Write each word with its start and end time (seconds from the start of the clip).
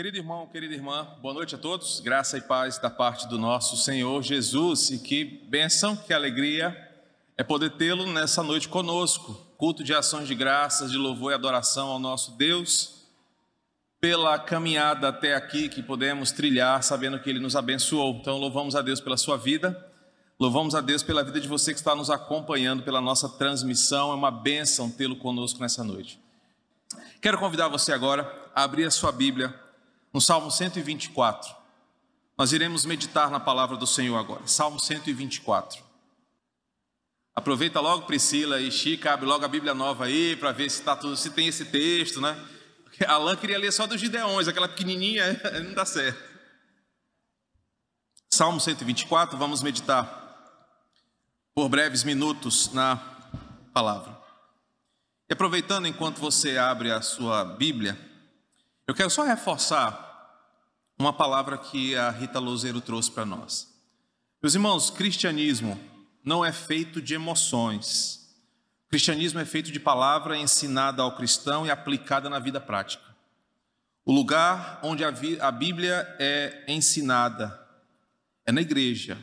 Querido 0.00 0.16
irmão, 0.16 0.46
querida 0.46 0.72
irmã, 0.72 1.06
boa 1.20 1.34
noite 1.34 1.54
a 1.54 1.58
todos. 1.58 2.00
Graça 2.00 2.38
e 2.38 2.40
paz 2.40 2.78
da 2.78 2.88
parte 2.88 3.28
do 3.28 3.36
nosso 3.36 3.76
Senhor 3.76 4.22
Jesus. 4.22 4.88
E 4.88 4.98
que 4.98 5.26
bênção, 5.26 5.94
que 5.94 6.14
alegria 6.14 6.74
é 7.36 7.44
poder 7.44 7.72
tê-lo 7.72 8.06
nessa 8.06 8.42
noite 8.42 8.66
conosco. 8.66 9.34
Culto 9.58 9.84
de 9.84 9.92
ações 9.92 10.26
de 10.26 10.34
graças, 10.34 10.90
de 10.90 10.96
louvor 10.96 11.32
e 11.32 11.34
adoração 11.34 11.88
ao 11.88 11.98
nosso 11.98 12.30
Deus. 12.38 13.10
Pela 14.00 14.38
caminhada 14.38 15.08
até 15.08 15.34
aqui 15.34 15.68
que 15.68 15.82
podemos 15.82 16.32
trilhar, 16.32 16.82
sabendo 16.82 17.20
que 17.20 17.28
Ele 17.28 17.38
nos 17.38 17.54
abençoou. 17.54 18.14
Então, 18.14 18.38
louvamos 18.38 18.74
a 18.74 18.80
Deus 18.80 19.02
pela 19.02 19.18
sua 19.18 19.36
vida. 19.36 19.86
Louvamos 20.38 20.74
a 20.74 20.80
Deus 20.80 21.02
pela 21.02 21.22
vida 21.22 21.38
de 21.38 21.46
você 21.46 21.74
que 21.74 21.78
está 21.78 21.94
nos 21.94 22.08
acompanhando 22.08 22.82
pela 22.82 23.02
nossa 23.02 23.28
transmissão. 23.28 24.12
É 24.12 24.14
uma 24.14 24.30
bênção 24.30 24.90
tê-lo 24.90 25.16
conosco 25.16 25.60
nessa 25.60 25.84
noite. 25.84 26.18
Quero 27.20 27.36
convidar 27.36 27.68
você 27.68 27.92
agora 27.92 28.50
a 28.54 28.64
abrir 28.64 28.86
a 28.86 28.90
sua 28.90 29.12
Bíblia 29.12 29.68
no 30.12 30.20
Salmo 30.20 30.50
124. 30.50 31.54
Nós 32.36 32.52
iremos 32.52 32.84
meditar 32.84 33.30
na 33.30 33.38
palavra 33.38 33.76
do 33.76 33.86
Senhor 33.86 34.16
agora. 34.16 34.46
Salmo 34.46 34.80
124. 34.80 35.82
Aproveita 37.34 37.80
logo, 37.80 38.06
Priscila 38.06 38.60
e 38.60 38.70
Chica, 38.70 39.12
abre 39.12 39.26
logo 39.26 39.44
a 39.44 39.48
Bíblia 39.48 39.72
nova 39.72 40.06
aí 40.06 40.36
para 40.36 40.52
ver 40.52 40.70
se, 40.70 40.82
tá 40.82 40.96
tudo, 40.96 41.16
se 41.16 41.30
tem 41.30 41.48
esse 41.48 41.66
texto, 41.66 42.20
né? 42.20 42.36
Alain 43.06 43.36
queria 43.36 43.58
ler 43.58 43.72
só 43.72 43.86
dos 43.86 44.00
Gideões, 44.00 44.48
aquela 44.48 44.68
pequenininha, 44.68 45.40
não 45.64 45.72
dá 45.72 45.84
certo. 45.84 46.30
Salmo 48.28 48.60
124, 48.60 49.38
vamos 49.38 49.62
meditar 49.62 50.18
por 51.54 51.68
breves 51.68 52.04
minutos 52.04 52.72
na 52.72 52.96
palavra. 53.72 54.18
E 55.28 55.32
aproveitando 55.32 55.86
enquanto 55.86 56.18
você 56.18 56.58
abre 56.58 56.90
a 56.90 57.00
sua 57.00 57.44
Bíblia, 57.44 57.98
eu 58.86 58.94
quero 58.94 59.10
só 59.10 59.22
reforçar 59.22 60.09
uma 61.00 61.14
palavra 61.14 61.56
que 61.56 61.96
a 61.96 62.10
Rita 62.10 62.38
Lozeiro 62.38 62.78
trouxe 62.78 63.10
para 63.10 63.24
nós. 63.24 63.74
Meus 64.42 64.54
irmãos, 64.54 64.90
cristianismo 64.90 65.80
não 66.22 66.44
é 66.44 66.52
feito 66.52 67.00
de 67.00 67.14
emoções. 67.14 68.20
cristianismo 68.86 69.40
é 69.40 69.46
feito 69.46 69.72
de 69.72 69.80
palavra 69.80 70.36
ensinada 70.36 71.00
ao 71.00 71.16
cristão 71.16 71.64
e 71.64 71.70
aplicada 71.70 72.28
na 72.28 72.38
vida 72.38 72.60
prática. 72.60 73.02
O 74.04 74.12
lugar 74.12 74.78
onde 74.82 75.02
a 75.04 75.50
Bíblia 75.50 76.06
é 76.18 76.64
ensinada 76.68 77.58
é 78.44 78.52
na 78.52 78.60
igreja, 78.60 79.16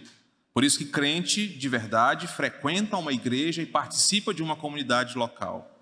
por 0.54 0.64
isso 0.64 0.80
que 0.80 0.86
crente 0.86 1.48
de 1.48 1.70
verdade 1.70 2.28
frequenta 2.28 2.98
uma 2.98 3.14
igreja 3.14 3.62
e 3.62 3.68
participa 3.68 4.34
de 4.34 4.42
uma 4.42 4.56
comunidade 4.56 5.16
local. 5.16 5.80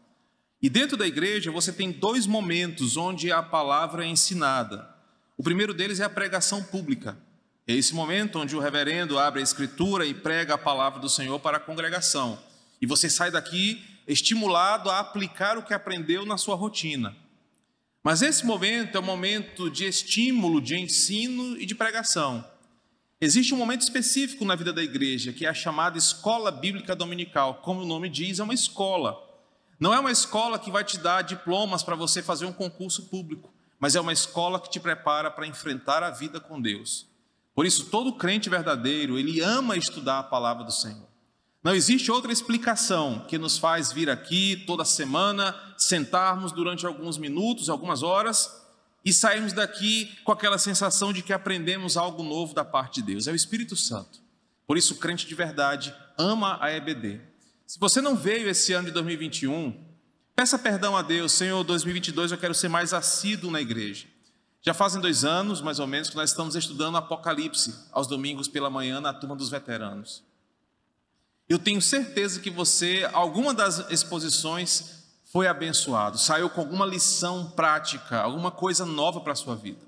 E 0.62 0.70
dentro 0.70 0.98
da 0.98 1.08
igreja 1.08 1.52
você 1.52 1.72
tem 1.72 1.92
dois 1.92 2.28
momentos 2.28 2.98
onde 2.98 3.32
a 3.32 3.42
palavra 3.42 4.04
é 4.04 4.08
ensinada. 4.10 4.95
O 5.38 5.44
primeiro 5.44 5.74
deles 5.74 6.00
é 6.00 6.04
a 6.04 6.10
pregação 6.10 6.64
pública. 6.64 7.18
É 7.68 7.74
esse 7.74 7.94
momento 7.94 8.40
onde 8.40 8.56
o 8.56 8.60
reverendo 8.60 9.20
abre 9.20 9.40
a 9.40 9.44
escritura 9.44 10.06
e 10.06 10.14
prega 10.14 10.54
a 10.54 10.58
palavra 10.58 11.00
do 11.00 11.10
Senhor 11.10 11.40
para 11.40 11.58
a 11.58 11.60
congregação. 11.60 12.40
E 12.82 12.86
você 12.86 13.10
sai 13.10 13.32
daqui 13.32 13.84
estimulado 14.08 14.90
a 14.90 15.00
aplicar 15.00 15.58
o 15.58 15.64
que 15.64 15.74
aprendeu 15.74 16.26
na 16.26 16.38
sua 16.38 16.56
rotina. 16.56 17.16
Mas 18.04 18.22
esse 18.22 18.46
momento 18.46 18.96
é 18.96 19.00
um 19.00 19.04
momento 19.04 19.70
de 19.70 19.86
estímulo, 19.86 20.62
de 20.62 20.78
ensino 20.78 21.58
e 21.58 21.66
de 21.66 21.74
pregação. 21.74 22.46
Existe 23.20 23.54
um 23.54 23.58
momento 23.58 23.82
específico 23.82 24.46
na 24.46 24.56
vida 24.56 24.72
da 24.72 24.84
igreja, 24.84 25.34
que 25.34 25.46
é 25.46 25.50
a 25.50 25.54
chamada 25.54 25.98
escola 25.98 26.52
bíblica 26.52 26.96
dominical. 26.96 27.56
Como 27.56 27.82
o 27.82 27.86
nome 27.86 28.08
diz, 28.08 28.40
é 28.40 28.44
uma 28.44 28.54
escola. 28.54 29.18
Não 29.80 29.94
é 29.94 30.00
uma 30.00 30.12
escola 30.12 30.60
que 30.60 30.70
vai 30.70 30.84
te 30.84 31.00
dar 31.00 31.24
diplomas 31.24 31.82
para 31.82 31.96
você 31.96 32.22
fazer 32.22 32.46
um 32.46 32.54
concurso 32.54 33.10
público, 33.10 33.52
mas 33.86 33.96
é 33.96 34.02
uma 34.02 34.12
escola 34.12 34.60
que 34.60 34.68
te 34.68 34.80
prepara 34.80 35.30
para 35.30 35.46
enfrentar 35.46 36.02
a 36.02 36.10
vida 36.10 36.40
com 36.40 36.60
Deus. 36.60 37.06
Por 37.54 37.68
isso, 37.68 37.86
todo 37.86 38.14
crente 38.14 38.50
verdadeiro, 38.50 39.20
ele 39.20 39.42
ama 39.42 39.78
estudar 39.78 40.18
a 40.18 40.24
palavra 40.24 40.64
do 40.64 40.72
Senhor. 40.72 41.08
Não 41.64 41.76
existe 41.76 42.10
outra 42.10 42.34
explicação 42.34 43.24
que 43.28 43.38
nos 43.38 43.60
faz 43.60 43.92
vir 43.92 44.10
aqui 44.10 44.64
toda 44.66 44.84
semana, 44.84 45.56
sentarmos 45.78 46.52
durante 46.52 46.84
alguns 46.84 47.20
minutos, 47.20 47.70
algumas 47.70 48.02
horas 48.02 48.60
e 49.06 49.14
sairmos 49.14 49.54
daqui 49.54 50.18
com 50.24 50.32
aquela 50.32 50.58
sensação 50.58 51.14
de 51.14 51.22
que 51.22 51.32
aprendemos 51.32 51.96
algo 51.96 52.24
novo 52.24 52.56
da 52.56 52.66
parte 52.66 53.02
de 53.02 53.14
Deus. 53.14 53.28
É 53.28 53.32
o 53.32 53.36
Espírito 53.36 53.76
Santo. 53.76 54.20
Por 54.66 54.80
isso, 54.80 54.96
o 54.96 54.98
crente 54.98 55.28
de 55.28 55.36
verdade 55.36 55.94
ama 56.18 56.58
a 56.60 56.72
EBD. 56.72 57.22
Se 57.68 57.80
você 57.80 58.02
não 58.02 58.16
veio 58.16 58.50
esse 58.50 58.74
ano 58.74 58.88
de 58.88 58.94
2021, 58.94 59.85
peça 60.36 60.60
perdão 60.60 60.98
a 60.98 61.02
Deus. 61.02 61.32
Senhor, 61.32 61.64
2022 61.64 62.32
eu 62.32 62.38
quero 62.38 62.54
ser 62.54 62.68
mais 62.68 62.94
assíduo 62.94 63.50
na 63.50 63.62
igreja. 63.62 64.08
Já 64.62 64.74
fazem 64.74 65.00
dois 65.00 65.24
anos, 65.24 65.62
mais 65.62 65.80
ou 65.80 65.88
menos, 65.88 66.10
que 66.10 66.16
nós 66.16 66.32
estamos 66.32 66.56
estudando 66.56 66.98
Apocalipse 66.98 67.74
aos 67.92 68.08
domingos 68.08 68.48
pela 68.48 68.70
manhã 68.70 69.00
na 69.00 69.14
turma 69.14 69.36
dos 69.36 69.50
veteranos. 69.50 70.24
Eu 71.48 71.60
tenho 71.60 71.82
certeza 71.82 72.40
que 72.40 72.50
você, 72.50 73.08
alguma 73.14 73.54
das 73.54 73.92
exposições, 73.92 75.04
foi 75.24 75.48
abençoado, 75.48 76.18
saiu 76.18 76.50
com 76.50 76.62
alguma 76.62 76.86
lição 76.86 77.52
prática, 77.52 78.20
alguma 78.20 78.50
coisa 78.50 78.86
nova 78.86 79.22
para 79.22 79.34
a 79.34 79.36
sua 79.36 79.56
vida. 79.56 79.86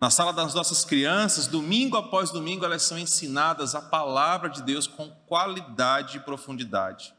Na 0.00 0.10
sala 0.10 0.32
das 0.32 0.54
nossas 0.54 0.84
crianças, 0.84 1.46
domingo 1.46 1.96
após 1.96 2.30
domingo, 2.30 2.64
elas 2.64 2.82
são 2.82 2.98
ensinadas 2.98 3.74
a 3.74 3.80
palavra 3.80 4.48
de 4.48 4.62
Deus 4.62 4.86
com 4.86 5.08
qualidade 5.26 6.18
e 6.18 6.20
profundidade. 6.20 7.14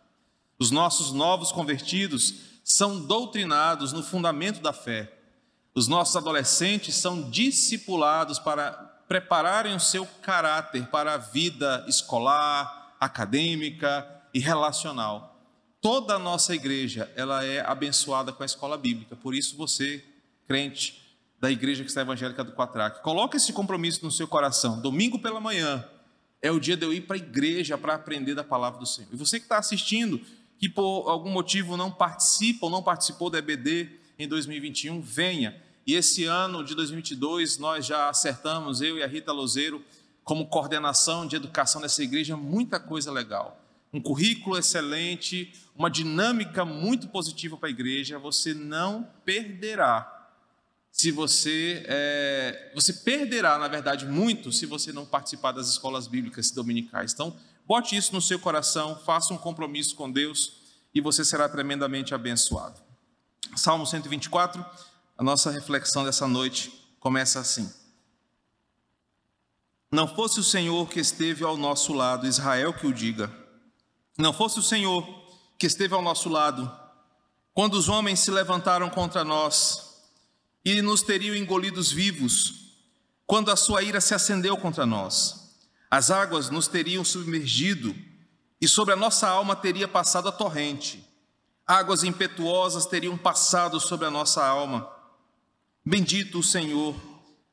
Os 0.57 0.71
nossos 0.71 1.11
novos 1.11 1.51
convertidos 1.51 2.54
são 2.65 2.99
doutrinados 2.99 3.93
no 3.93 4.03
fundamento 4.03 4.59
da 4.59 4.73
fé. 4.73 5.09
Os 5.73 5.87
nossos 5.87 6.17
adolescentes 6.17 6.95
são 6.95 7.29
discipulados 7.29 8.39
para 8.39 8.71
prepararem 9.07 9.73
o 9.73 9.79
seu 9.79 10.05
caráter 10.21 10.87
para 10.87 11.13
a 11.13 11.17
vida 11.17 11.85
escolar, 11.87 12.97
acadêmica 12.99 14.05
e 14.33 14.39
relacional 14.39 15.35
toda 15.85 16.15
a 16.15 16.19
nossa 16.19 16.55
igreja 16.55 17.11
ela 17.15 17.45
é 17.45 17.61
abençoada 17.61 18.33
com 18.33 18.41
a 18.41 18.45
escola 18.47 18.75
bíblica. 18.75 19.15
Por 19.15 19.35
isso 19.35 19.55
você, 19.55 20.03
crente 20.47 20.99
da 21.39 21.51
igreja 21.51 21.83
cristã 21.83 22.01
evangélica 22.01 22.43
do 22.43 22.53
Quatraque, 22.53 23.03
coloque 23.03 23.37
esse 23.37 23.53
compromisso 23.53 24.03
no 24.03 24.09
seu 24.09 24.27
coração. 24.27 24.81
Domingo 24.81 25.19
pela 25.19 25.39
manhã 25.39 25.87
é 26.41 26.49
o 26.49 26.59
dia 26.59 26.75
de 26.75 26.83
eu 26.83 26.91
ir 26.91 27.01
para 27.01 27.17
a 27.17 27.19
igreja 27.19 27.77
para 27.77 27.93
aprender 27.93 28.33
da 28.33 28.43
palavra 28.43 28.79
do 28.79 28.85
Senhor. 28.87 29.09
E 29.13 29.15
você 29.15 29.37
que 29.37 29.45
está 29.45 29.59
assistindo, 29.59 30.19
que 30.57 30.69
por 30.69 31.09
algum 31.09 31.29
motivo 31.29 31.75
não 31.75 31.91
participa 31.91 32.65
ou 32.65 32.71
não 32.71 32.81
participou 32.81 33.29
da 33.29 33.39
EBD 33.39 33.89
em 34.17 34.27
2021, 34.27 35.01
venha. 35.01 35.61
E 35.85 35.93
esse 35.93 36.25
ano 36.25 36.63
de 36.63 36.73
2022 36.75 37.57
nós 37.57 37.85
já 37.85 38.09
acertamos, 38.09 38.81
eu 38.81 38.97
e 38.97 39.03
a 39.03 39.07
Rita 39.07 39.31
Lozeiro, 39.31 39.83
como 40.23 40.47
coordenação 40.47 41.27
de 41.27 41.35
educação 41.35 41.81
dessa 41.81 42.01
igreja, 42.01 42.35
muita 42.35 42.79
coisa 42.79 43.11
legal 43.11 43.61
um 43.95 44.01
currículo 44.01 44.57
excelente, 44.57 45.53
uma 45.73 45.89
dinâmica 45.89 46.65
muito 46.65 47.07
positiva 47.07 47.55
para 47.55 47.69
a 47.69 47.71
igreja, 47.71 48.19
você 48.19 48.53
não 48.53 49.07
perderá. 49.23 50.11
Se 50.91 51.11
você, 51.11 51.83
é, 51.87 52.71
você 52.75 52.91
perderá, 52.91 53.57
na 53.57 53.67
verdade, 53.69 54.05
muito 54.05 54.51
se 54.51 54.65
você 54.65 54.91
não 54.91 55.05
participar 55.05 55.53
das 55.53 55.69
escolas 55.69 56.07
bíblicas 56.07 56.51
dominicais. 56.51 57.13
Então, 57.13 57.35
bote 57.65 57.95
isso 57.95 58.13
no 58.13 58.21
seu 58.21 58.39
coração, 58.39 58.99
faça 59.05 59.33
um 59.33 59.37
compromisso 59.37 59.95
com 59.95 60.11
Deus 60.11 60.53
e 60.93 61.01
você 61.01 61.25
será 61.25 61.49
tremendamente 61.49 62.13
abençoado. 62.13 62.81
Salmo 63.55 63.85
124, 63.85 64.65
a 65.17 65.23
nossa 65.23 65.51
reflexão 65.51 66.03
dessa 66.03 66.27
noite 66.27 66.71
começa 66.99 67.39
assim. 67.39 67.71
Não 69.91 70.07
fosse 70.07 70.39
o 70.39 70.43
Senhor 70.43 70.89
que 70.89 70.99
esteve 70.99 71.43
ao 71.43 71.55
nosso 71.55 71.93
lado, 71.93 72.27
Israel 72.27 72.73
que 72.73 72.87
o 72.87 72.93
diga 72.93 73.45
não 74.17 74.31
fosse 74.31 74.59
o 74.59 74.63
Senhor 74.63 75.05
que 75.57 75.67
esteve 75.67 75.93
ao 75.93 76.01
nosso 76.01 76.29
lado, 76.29 76.71
quando 77.53 77.75
os 77.75 77.89
homens 77.89 78.19
se 78.19 78.31
levantaram 78.31 78.89
contra 78.89 79.23
nós 79.23 80.03
e 80.63 80.81
nos 80.81 81.01
teriam 81.01 81.35
engolidos 81.35 81.91
vivos, 81.91 82.75
quando 83.25 83.51
a 83.51 83.55
sua 83.55 83.83
ira 83.83 83.99
se 83.99 84.13
acendeu 84.13 84.57
contra 84.57 84.85
nós, 84.85 85.44
as 85.95 86.11
águas 86.11 86.49
nos 86.49 86.67
teriam 86.67 87.05
submergido 87.05 87.95
e 88.59 88.67
sobre 88.67 88.93
a 88.93 88.97
nossa 88.97 89.29
alma 89.29 89.55
teria 89.55 89.87
passado 89.87 90.27
a 90.27 90.31
torrente, 90.31 91.01
águas 91.65 92.03
impetuosas 92.03 92.85
teriam 92.85 93.17
passado 93.17 93.79
sobre 93.79 94.05
a 94.05 94.11
nossa 94.11 94.45
alma. 94.45 94.91
Bendito 95.85 96.39
o 96.39 96.43
Senhor, 96.43 96.93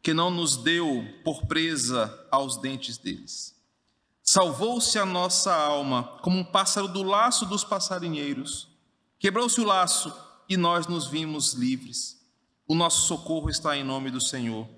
que 0.02 0.12
não 0.12 0.28
nos 0.28 0.56
deu 0.56 1.06
por 1.22 1.46
presa 1.46 2.12
aos 2.32 2.56
dentes 2.56 2.98
deles. 2.98 3.54
Salvou-se 4.24 4.98
a 4.98 5.06
nossa 5.06 5.54
alma 5.54 6.18
como 6.20 6.36
um 6.36 6.44
pássaro 6.44 6.88
do 6.88 7.04
laço 7.04 7.46
dos 7.46 7.62
passarinheiros. 7.62 8.66
Quebrou-se 9.20 9.60
o 9.60 9.64
laço 9.64 10.12
e 10.48 10.56
nós 10.56 10.88
nos 10.88 11.06
vimos 11.06 11.52
livres. 11.52 12.20
O 12.66 12.74
nosso 12.74 13.06
socorro 13.06 13.48
está 13.48 13.76
em 13.76 13.84
nome 13.84 14.10
do 14.10 14.20
Senhor, 14.20 14.68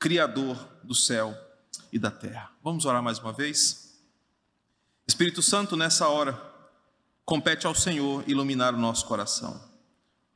Criador 0.00 0.56
do 0.82 0.96
céu 0.96 1.43
e 1.92 1.98
da 1.98 2.10
terra. 2.10 2.50
Vamos 2.62 2.84
orar 2.84 3.02
mais 3.02 3.18
uma 3.18 3.32
vez? 3.32 3.98
Espírito 5.06 5.42
Santo, 5.42 5.76
nessa 5.76 6.08
hora, 6.08 6.40
compete 7.24 7.66
ao 7.66 7.74
Senhor 7.74 8.24
iluminar 8.26 8.74
o 8.74 8.78
nosso 8.78 9.06
coração. 9.06 9.60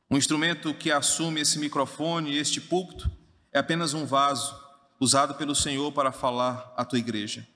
Um 0.09 0.17
instrumento 0.17 0.73
que 0.73 0.91
assume 0.91 1.41
esse 1.41 1.59
microfone 1.59 2.31
e 2.33 2.37
este 2.37 2.59
púlpito 2.59 3.09
é 3.51 3.59
apenas 3.59 3.93
um 3.93 4.05
vaso 4.05 4.55
usado 4.99 5.35
pelo 5.35 5.55
Senhor 5.55 5.91
para 5.91 6.11
falar 6.11 6.73
à 6.75 6.83
tua 6.83 6.99
igreja. 6.99 7.47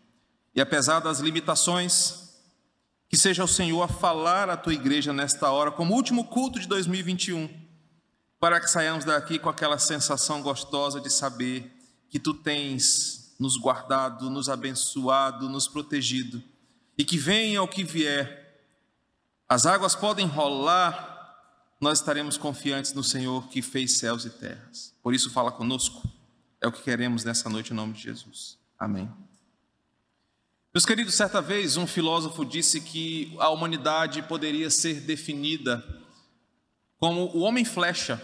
E 0.55 0.61
apesar 0.61 0.99
das 0.99 1.19
limitações, 1.19 2.23
que 3.09 3.17
seja 3.17 3.43
o 3.43 3.47
Senhor 3.47 3.81
a 3.81 3.87
falar 3.87 4.49
à 4.49 4.57
tua 4.57 4.73
igreja 4.73 5.11
nesta 5.11 5.49
hora, 5.51 5.71
como 5.71 5.93
último 5.93 6.25
culto 6.25 6.59
de 6.59 6.67
2021, 6.67 7.49
para 8.39 8.59
que 8.59 8.67
saiamos 8.67 9.05
daqui 9.05 9.39
com 9.39 9.49
aquela 9.49 9.77
sensação 9.77 10.41
gostosa 10.41 10.99
de 10.99 11.09
saber 11.09 11.71
que 12.09 12.19
tu 12.19 12.33
tens 12.33 13.22
nos 13.39 13.57
guardado, 13.57 14.29
nos 14.29 14.49
abençoado, 14.49 15.49
nos 15.49 15.67
protegido, 15.67 16.41
e 16.97 17.03
que 17.03 17.17
venha 17.17 17.61
o 17.61 17.67
que 17.67 17.83
vier, 17.83 18.43
as 19.47 19.65
águas 19.65 19.95
podem 19.95 20.25
rolar, 20.25 21.11
nós 21.79 21.99
estaremos 21.99 22.37
confiantes 22.37 22.93
no 22.93 23.03
Senhor 23.03 23.47
que 23.49 23.61
fez 23.61 23.97
céus 23.97 24.25
e 24.25 24.29
terras. 24.29 24.95
Por 25.03 25.13
isso, 25.13 25.29
fala 25.29 25.51
conosco. 25.51 26.01
É 26.61 26.67
o 26.67 26.71
que 26.71 26.81
queremos 26.81 27.23
nessa 27.23 27.49
noite, 27.49 27.71
em 27.71 27.75
nome 27.75 27.93
de 27.93 28.01
Jesus. 28.01 28.57
Amém. 28.79 29.11
Meus 30.73 30.85
queridos, 30.85 31.13
certa 31.13 31.39
vez 31.39 31.77
um 31.77 31.85
filósofo 31.85 32.43
disse 32.43 32.81
que 32.81 33.35
a 33.37 33.49
humanidade 33.49 34.23
poderia 34.23 34.71
ser 34.71 35.01
definida 35.01 35.85
como 36.97 37.25
o 37.35 37.41
homem 37.41 37.63
flecha. 37.63 38.19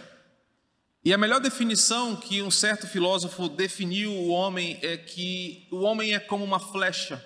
E 1.02 1.14
a 1.14 1.18
melhor 1.18 1.40
definição 1.40 2.14
que 2.14 2.42
um 2.42 2.50
certo 2.50 2.86
filósofo 2.86 3.48
definiu 3.48 4.12
o 4.12 4.28
homem 4.28 4.78
é 4.82 4.98
que 4.98 5.66
o 5.70 5.80
homem 5.80 6.12
é 6.14 6.20
como 6.20 6.44
uma 6.44 6.60
flecha 6.60 7.24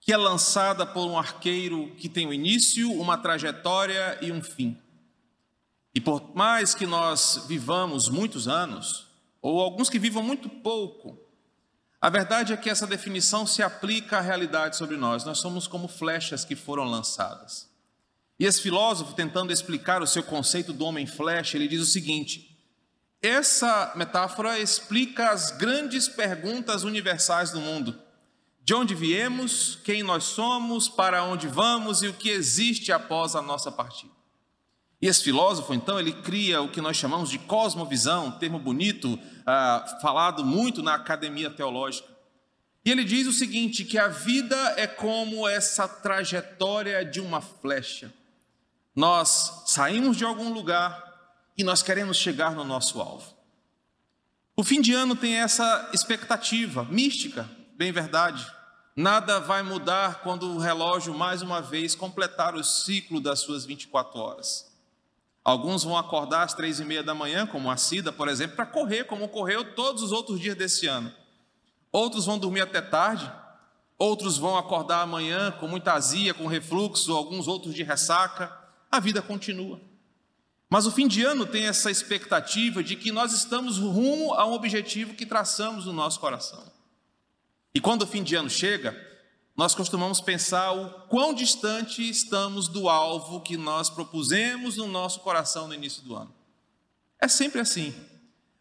que 0.00 0.12
é 0.12 0.16
lançada 0.16 0.86
por 0.86 1.06
um 1.06 1.18
arqueiro 1.18 1.94
que 1.96 2.08
tem 2.08 2.26
um 2.26 2.32
início, 2.32 2.90
uma 2.92 3.18
trajetória 3.18 4.18
e 4.22 4.32
um 4.32 4.42
fim. 4.42 4.78
E 5.94 6.00
por 6.00 6.34
mais 6.34 6.74
que 6.74 6.86
nós 6.86 7.44
vivamos 7.46 8.08
muitos 8.08 8.48
anos, 8.48 9.08
ou 9.42 9.60
alguns 9.60 9.90
que 9.90 9.98
vivam 9.98 10.22
muito 10.22 10.48
pouco, 10.48 11.18
a 12.00 12.08
verdade 12.08 12.54
é 12.54 12.56
que 12.56 12.70
essa 12.70 12.86
definição 12.86 13.46
se 13.46 13.62
aplica 13.62 14.18
à 14.18 14.20
realidade 14.22 14.78
sobre 14.78 14.96
nós. 14.96 15.24
Nós 15.24 15.38
somos 15.38 15.66
como 15.66 15.86
flechas 15.86 16.46
que 16.46 16.56
foram 16.56 16.84
lançadas. 16.84 17.68
E 18.38 18.46
esse 18.46 18.62
filósofo, 18.62 19.12
tentando 19.12 19.52
explicar 19.52 20.00
o 20.00 20.06
seu 20.06 20.22
conceito 20.22 20.72
do 20.72 20.86
homem 20.86 21.06
flecha, 21.06 21.58
ele 21.58 21.68
diz 21.68 21.82
o 21.82 21.86
seguinte: 21.86 22.49
essa 23.22 23.92
metáfora 23.96 24.58
explica 24.58 25.30
as 25.30 25.50
grandes 25.50 26.08
perguntas 26.08 26.84
universais 26.84 27.50
do 27.50 27.60
mundo. 27.60 28.00
De 28.62 28.72
onde 28.74 28.94
viemos, 28.94 29.78
quem 29.84 30.02
nós 30.02 30.24
somos, 30.24 30.88
para 30.88 31.24
onde 31.24 31.46
vamos 31.48 32.02
e 32.02 32.08
o 32.08 32.14
que 32.14 32.30
existe 32.30 32.92
após 32.92 33.34
a 33.34 33.42
nossa 33.42 33.70
partida. 33.70 34.12
E 35.02 35.06
esse 35.06 35.24
filósofo, 35.24 35.72
então, 35.74 35.98
ele 35.98 36.12
cria 36.12 36.60
o 36.60 36.68
que 36.70 36.80
nós 36.80 36.96
chamamos 36.96 37.30
de 37.30 37.38
cosmovisão, 37.38 38.32
termo 38.32 38.58
bonito, 38.58 39.18
ah, 39.46 39.98
falado 40.00 40.44
muito 40.44 40.82
na 40.82 40.94
academia 40.94 41.50
teológica. 41.50 42.08
E 42.84 42.90
ele 42.90 43.04
diz 43.04 43.26
o 43.26 43.32
seguinte: 43.32 43.84
que 43.84 43.98
a 43.98 44.08
vida 44.08 44.56
é 44.76 44.86
como 44.86 45.48
essa 45.48 45.88
trajetória 45.88 47.04
de 47.04 47.20
uma 47.20 47.40
flecha. 47.40 48.12
Nós 48.94 49.64
saímos 49.66 50.16
de 50.16 50.24
algum 50.24 50.52
lugar 50.52 51.09
e 51.56 51.64
nós 51.64 51.82
queremos 51.82 52.16
chegar 52.16 52.54
no 52.54 52.64
nosso 52.64 53.00
alvo. 53.00 53.34
O 54.56 54.64
fim 54.64 54.80
de 54.80 54.92
ano 54.92 55.16
tem 55.16 55.36
essa 55.36 55.90
expectativa 55.92 56.84
mística, 56.84 57.48
bem 57.76 57.92
verdade. 57.92 58.46
Nada 58.94 59.40
vai 59.40 59.62
mudar 59.62 60.20
quando 60.22 60.50
o 60.50 60.58
relógio 60.58 61.14
mais 61.14 61.40
uma 61.40 61.62
vez 61.62 61.94
completar 61.94 62.54
o 62.54 62.62
ciclo 62.62 63.20
das 63.20 63.40
suas 63.40 63.64
24 63.64 64.18
horas. 64.18 64.70
Alguns 65.42 65.82
vão 65.82 65.96
acordar 65.96 66.42
às 66.42 66.52
três 66.52 66.80
e 66.80 66.84
meia 66.84 67.02
da 67.02 67.14
manhã, 67.14 67.46
como 67.46 67.70
a 67.70 67.76
Cida, 67.76 68.12
por 68.12 68.28
exemplo, 68.28 68.56
para 68.56 68.66
correr, 68.66 69.04
como 69.04 69.28
correu 69.28 69.74
todos 69.74 70.02
os 70.02 70.12
outros 70.12 70.38
dias 70.38 70.56
desse 70.56 70.86
ano. 70.86 71.10
Outros 71.90 72.26
vão 72.26 72.38
dormir 72.38 72.60
até 72.60 72.82
tarde, 72.82 73.32
outros 73.98 74.36
vão 74.36 74.58
acordar 74.58 75.00
amanhã 75.00 75.50
com 75.52 75.66
muita 75.66 75.94
azia, 75.94 76.34
com 76.34 76.46
refluxo, 76.46 77.12
alguns 77.14 77.48
outros 77.48 77.74
de 77.74 77.82
ressaca. 77.82 78.54
A 78.90 79.00
vida 79.00 79.22
continua. 79.22 79.80
Mas 80.70 80.86
o 80.86 80.92
fim 80.92 81.08
de 81.08 81.24
ano 81.24 81.44
tem 81.44 81.66
essa 81.66 81.90
expectativa 81.90 82.80
de 82.80 82.94
que 82.94 83.10
nós 83.10 83.32
estamos 83.32 83.78
rumo 83.78 84.32
a 84.34 84.46
um 84.46 84.52
objetivo 84.52 85.14
que 85.14 85.26
traçamos 85.26 85.84
no 85.84 85.92
nosso 85.92 86.20
coração. 86.20 86.62
E 87.74 87.80
quando 87.80 88.02
o 88.02 88.06
fim 88.06 88.22
de 88.22 88.36
ano 88.36 88.48
chega, 88.48 88.96
nós 89.56 89.74
costumamos 89.74 90.20
pensar 90.20 90.70
o 90.70 90.88
quão 91.08 91.34
distante 91.34 92.08
estamos 92.08 92.68
do 92.68 92.88
alvo 92.88 93.40
que 93.40 93.56
nós 93.56 93.90
propusemos 93.90 94.76
no 94.76 94.86
nosso 94.86 95.20
coração 95.20 95.66
no 95.66 95.74
início 95.74 96.02
do 96.02 96.14
ano. 96.14 96.32
É 97.20 97.26
sempre 97.26 97.60
assim. 97.60 97.92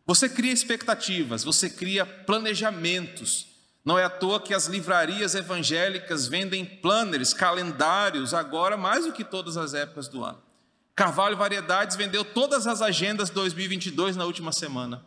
Você 0.08 0.28
cria 0.28 0.52
expectativas, 0.52 1.44
você 1.44 1.70
cria 1.70 2.08
planejamentos. 2.08 3.48
Não 3.86 4.00
é 4.00 4.04
à 4.04 4.10
toa 4.10 4.42
que 4.42 4.56
as 4.56 4.66
livrarias 4.66 5.36
evangélicas 5.36 6.28
vendem 6.28 6.66
planners, 6.66 7.34
calendários, 7.34 8.34
agora 8.34 8.76
mais 8.76 9.06
do 9.06 9.14
que 9.14 9.24
todas 9.24 9.58
as 9.58 9.76
épocas 9.76 10.08
do 10.08 10.24
ano. 10.24 10.49
Carvalho 11.00 11.38
Variedades 11.38 11.96
vendeu 11.96 12.26
todas 12.26 12.68
as 12.68 12.82
agendas 12.82 13.30
2022 13.30 14.18
na 14.18 14.26
última 14.26 14.52
semana. 14.52 15.02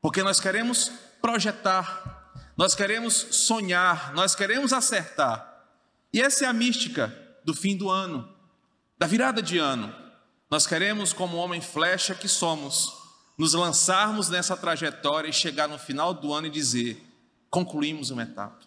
Porque 0.00 0.22
nós 0.22 0.40
queremos 0.40 0.90
projetar, 1.20 2.32
nós 2.56 2.74
queremos 2.74 3.14
sonhar, 3.32 4.14
nós 4.14 4.34
queremos 4.34 4.72
acertar. 4.72 5.66
E 6.10 6.22
essa 6.22 6.46
é 6.46 6.48
a 6.48 6.54
mística 6.54 7.14
do 7.44 7.52
fim 7.52 7.76
do 7.76 7.90
ano, 7.90 8.34
da 8.98 9.06
virada 9.06 9.42
de 9.42 9.58
ano. 9.58 9.94
Nós 10.50 10.66
queremos, 10.66 11.12
como 11.12 11.36
homem 11.36 11.60
flecha 11.60 12.14
que 12.14 12.26
somos, 12.26 12.90
nos 13.36 13.52
lançarmos 13.52 14.30
nessa 14.30 14.56
trajetória 14.56 15.28
e 15.28 15.34
chegar 15.34 15.68
no 15.68 15.78
final 15.78 16.14
do 16.14 16.32
ano 16.32 16.46
e 16.46 16.50
dizer: 16.50 16.98
concluímos 17.50 18.08
uma 18.08 18.22
etapa. 18.22 18.60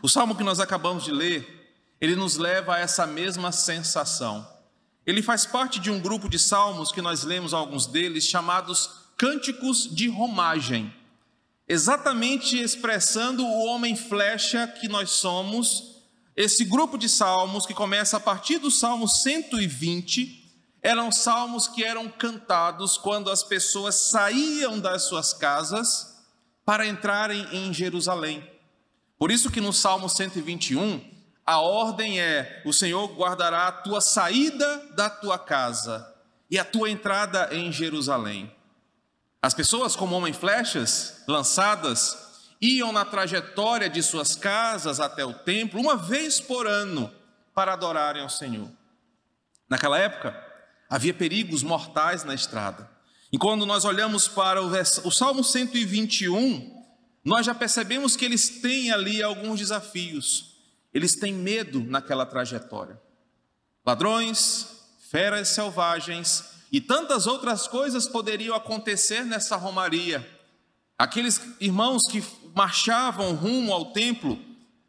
O 0.00 0.08
salmo 0.08 0.34
que 0.34 0.42
nós 0.42 0.60
acabamos 0.60 1.04
de 1.04 1.12
ler, 1.12 1.94
ele 2.00 2.16
nos 2.16 2.38
leva 2.38 2.76
a 2.76 2.78
essa 2.78 3.06
mesma 3.06 3.52
sensação. 3.52 4.55
Ele 5.06 5.22
faz 5.22 5.46
parte 5.46 5.78
de 5.78 5.90
um 5.90 6.00
grupo 6.00 6.28
de 6.28 6.38
salmos 6.38 6.90
que 6.90 7.00
nós 7.00 7.22
lemos 7.22 7.54
alguns 7.54 7.86
deles, 7.86 8.24
chamados 8.24 8.90
Cânticos 9.16 9.88
de 9.94 10.08
Romagem 10.08 10.92
exatamente 11.68 12.58
expressando 12.58 13.44
o 13.44 13.66
homem 13.66 13.96
flecha 13.96 14.66
que 14.68 14.88
nós 14.88 15.10
somos. 15.10 15.96
Esse 16.36 16.64
grupo 16.64 16.96
de 16.96 17.08
salmos, 17.08 17.66
que 17.66 17.74
começa 17.74 18.18
a 18.18 18.20
partir 18.20 18.58
do 18.58 18.70
Salmo 18.70 19.08
120, 19.08 20.44
eram 20.82 21.10
salmos 21.10 21.66
que 21.66 21.82
eram 21.82 22.08
cantados 22.08 22.96
quando 22.96 23.30
as 23.30 23.42
pessoas 23.42 23.96
saíam 23.96 24.78
das 24.78 25.04
suas 25.04 25.32
casas 25.32 26.14
para 26.64 26.86
entrarem 26.86 27.46
em 27.52 27.72
Jerusalém. 27.72 28.48
Por 29.18 29.30
isso 29.30 29.50
que 29.50 29.60
no 29.60 29.72
Salmo 29.72 30.08
121, 30.08 31.15
a 31.46 31.60
ordem 31.60 32.20
é: 32.20 32.62
o 32.64 32.72
Senhor 32.72 33.06
guardará 33.14 33.68
a 33.68 33.72
tua 33.72 34.00
saída 34.00 34.88
da 34.94 35.08
tua 35.08 35.38
casa 35.38 36.12
e 36.50 36.58
a 36.58 36.64
tua 36.64 36.90
entrada 36.90 37.48
em 37.52 37.70
Jerusalém. 37.70 38.52
As 39.40 39.54
pessoas, 39.54 39.94
como 39.94 40.16
homem 40.16 40.32
flechas 40.32 41.22
lançadas, 41.28 42.50
iam 42.60 42.90
na 42.90 43.04
trajetória 43.04 43.88
de 43.88 44.02
suas 44.02 44.34
casas 44.34 44.98
até 44.98 45.24
o 45.24 45.32
templo 45.32 45.80
uma 45.80 45.96
vez 45.96 46.40
por 46.40 46.66
ano 46.66 47.12
para 47.54 47.74
adorarem 47.74 48.22
ao 48.22 48.28
Senhor. 48.28 48.68
Naquela 49.68 49.98
época, 49.98 50.36
havia 50.90 51.14
perigos 51.14 51.62
mortais 51.62 52.24
na 52.24 52.34
estrada. 52.34 52.90
E 53.32 53.38
quando 53.38 53.66
nós 53.66 53.84
olhamos 53.84 54.26
para 54.26 54.62
o, 54.62 54.70
o 55.04 55.10
Salmo 55.10 55.44
121, 55.44 56.84
nós 57.24 57.44
já 57.46 57.54
percebemos 57.54 58.16
que 58.16 58.24
eles 58.24 58.60
têm 58.60 58.90
ali 58.90 59.22
alguns 59.22 59.60
desafios. 59.60 60.55
Eles 60.96 61.14
têm 61.14 61.34
medo 61.34 61.80
naquela 61.80 62.24
trajetória. 62.24 62.98
Ladrões, 63.84 64.66
feras 65.10 65.48
selvagens, 65.48 66.42
e 66.72 66.80
tantas 66.80 67.26
outras 67.26 67.68
coisas 67.68 68.08
poderiam 68.08 68.56
acontecer 68.56 69.22
nessa 69.22 69.56
romaria. 69.56 70.26
Aqueles 70.96 71.38
irmãos 71.60 72.00
que 72.10 72.24
marchavam 72.54 73.34
rumo 73.34 73.74
ao 73.74 73.92
templo 73.92 74.38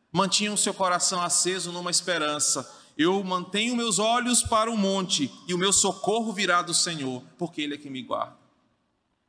mantinham 0.10 0.56
seu 0.56 0.74
coração 0.74 1.22
aceso 1.22 1.74
numa 1.74 1.92
esperança. 1.92 2.66
Eu 2.98 3.22
mantenho 3.22 3.76
meus 3.76 4.00
olhos 4.00 4.42
para 4.42 4.72
o 4.72 4.78
monte 4.78 5.30
e 5.46 5.54
o 5.54 5.58
meu 5.58 5.74
socorro 5.74 6.32
virá 6.32 6.62
do 6.62 6.74
Senhor, 6.74 7.22
porque 7.38 7.62
Ele 7.62 7.76
é 7.76 7.78
que 7.78 7.90
me 7.90 8.02
guarda. 8.02 8.38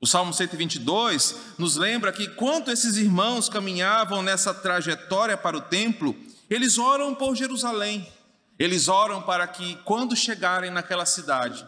O 0.00 0.06
Salmo 0.06 0.32
122 0.32 1.34
nos 1.58 1.74
lembra 1.74 2.12
que, 2.12 2.28
quando 2.36 2.70
esses 2.70 2.96
irmãos 2.96 3.48
caminhavam 3.48 4.22
nessa 4.22 4.54
trajetória 4.54 5.36
para 5.36 5.56
o 5.56 5.60
templo, 5.60 6.16
eles 6.48 6.78
oram 6.78 7.14
por 7.14 7.34
Jerusalém. 7.34 8.10
Eles 8.58 8.88
oram 8.88 9.22
para 9.22 9.46
que, 9.46 9.76
quando 9.84 10.16
chegarem 10.16 10.70
naquela 10.70 11.06
cidade, 11.06 11.66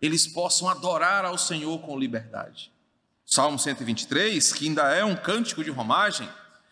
eles 0.00 0.26
possam 0.26 0.68
adorar 0.68 1.24
ao 1.24 1.38
Senhor 1.38 1.78
com 1.80 1.98
liberdade. 1.98 2.72
Salmo 3.24 3.58
123, 3.58 4.52
que 4.52 4.66
ainda 4.66 4.92
é 4.92 5.04
um 5.04 5.14
cântico 5.14 5.62
de 5.62 5.70
romagem, 5.70 6.28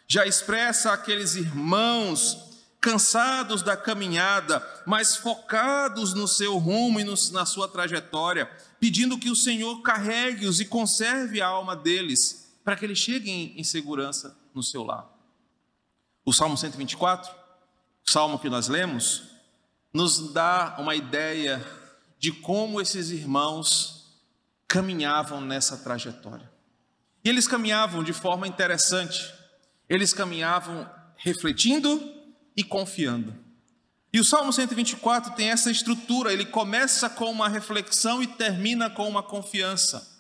já 0.09 0.27
expressa 0.27 0.93
aqueles 0.93 1.37
irmãos 1.37 2.51
cansados 2.81 3.63
da 3.63 3.77
caminhada, 3.77 4.67
mas 4.87 5.17
focados 5.17 6.15
no 6.15 6.27
seu 6.27 6.59
rumo 6.59 6.99
e 6.99 7.05
no, 7.05 7.15
na 7.33 7.47
sua 7.47 7.69
trajetória, 7.69 8.51
pedindo 8.81 9.19
que 9.19 9.31
o 9.31 9.37
Senhor 9.37 9.83
carregue-os 9.83 10.61
e 10.61 10.65
conserve 10.65 11.41
a 11.41 11.47
alma 11.47 11.77
deles, 11.77 12.53
para 12.65 12.75
que 12.75 12.85
eles 12.85 12.99
cheguem 12.99 13.55
em 13.57 13.63
segurança 13.63 14.37
no 14.55 14.63
seu 14.63 14.83
lar. 14.83 15.09
O 16.25 16.33
Salmo 16.33 16.57
124, 16.57 17.31
o 17.31 17.40
salmo 18.11 18.39
que 18.39 18.51
nós 18.51 18.69
lemos, 18.69 19.23
nos 19.93 20.33
dá 20.33 20.77
uma 20.79 20.95
ideia 20.95 21.65
de 22.19 22.33
como 22.33 22.81
esses 22.81 23.11
irmãos 23.11 24.21
caminhavam 24.67 25.41
nessa 25.41 25.77
trajetória. 25.77 26.51
E 27.25 27.29
eles 27.29 27.47
caminhavam 27.47 28.03
de 28.03 28.13
forma 28.13 28.47
interessante, 28.47 29.33
eles 29.89 30.13
caminhavam 30.13 30.89
refletindo 31.17 32.01
e 32.57 32.65
confiando. 32.65 33.35
E 34.13 34.19
o 34.19 34.25
Salmo 34.25 34.53
124 34.53 35.35
tem 35.35 35.51
essa 35.51 35.71
estrutura, 35.71 36.33
ele 36.33 36.45
começa 36.45 37.09
com 37.09 37.31
uma 37.31 37.49
reflexão 37.49 38.23
e 38.23 38.27
termina 38.27 38.91
com 38.91 39.09
uma 39.09 39.23
confiança. 39.23 40.19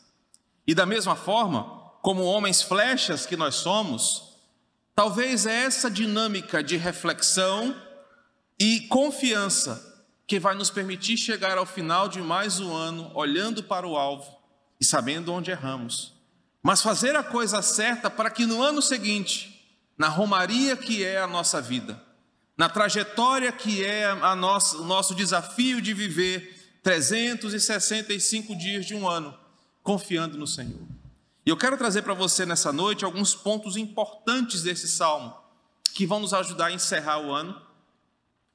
E 0.64 0.74
da 0.74 0.86
mesma 0.86 1.16
forma, 1.16 1.64
como 2.02 2.22
homens 2.22 2.62
flechas 2.62 3.26
que 3.26 3.36
nós 3.36 3.56
somos, 3.56 4.29
talvez 5.00 5.46
é 5.46 5.62
essa 5.62 5.90
dinâmica 5.90 6.62
de 6.62 6.76
reflexão 6.76 7.74
e 8.58 8.80
confiança 8.80 10.04
que 10.26 10.38
vai 10.38 10.54
nos 10.54 10.68
permitir 10.68 11.16
chegar 11.16 11.56
ao 11.56 11.64
final 11.64 12.06
de 12.06 12.20
mais 12.20 12.60
um 12.60 12.70
ano 12.76 13.10
olhando 13.14 13.62
para 13.62 13.88
o 13.88 13.96
alvo 13.96 14.30
e 14.78 14.84
sabendo 14.84 15.32
onde 15.32 15.50
erramos. 15.50 16.12
Mas 16.62 16.82
fazer 16.82 17.16
a 17.16 17.22
coisa 17.22 17.62
certa 17.62 18.10
para 18.10 18.28
que 18.28 18.44
no 18.44 18.62
ano 18.62 18.82
seguinte, 18.82 19.66
na 19.96 20.08
romaria 20.08 20.76
que 20.76 21.02
é 21.02 21.18
a 21.18 21.26
nossa 21.26 21.62
vida, 21.62 21.98
na 22.54 22.68
trajetória 22.68 23.50
que 23.50 23.82
é 23.82 24.04
a 24.04 24.36
nossa, 24.36 24.76
o 24.76 24.84
nosso 24.84 25.14
desafio 25.14 25.80
de 25.80 25.94
viver 25.94 26.78
365 26.82 28.54
dias 28.54 28.84
de 28.84 28.94
um 28.94 29.08
ano, 29.08 29.34
confiando 29.82 30.36
no 30.36 30.46
Senhor. 30.46 30.99
E 31.50 31.52
eu 31.52 31.56
quero 31.56 31.76
trazer 31.76 32.02
para 32.02 32.14
você 32.14 32.46
nessa 32.46 32.72
noite 32.72 33.04
alguns 33.04 33.34
pontos 33.34 33.76
importantes 33.76 34.62
desse 34.62 34.86
salmo, 34.86 35.34
que 35.92 36.06
vão 36.06 36.20
nos 36.20 36.32
ajudar 36.32 36.66
a 36.66 36.72
encerrar 36.72 37.18
o 37.18 37.32
ano, 37.32 37.60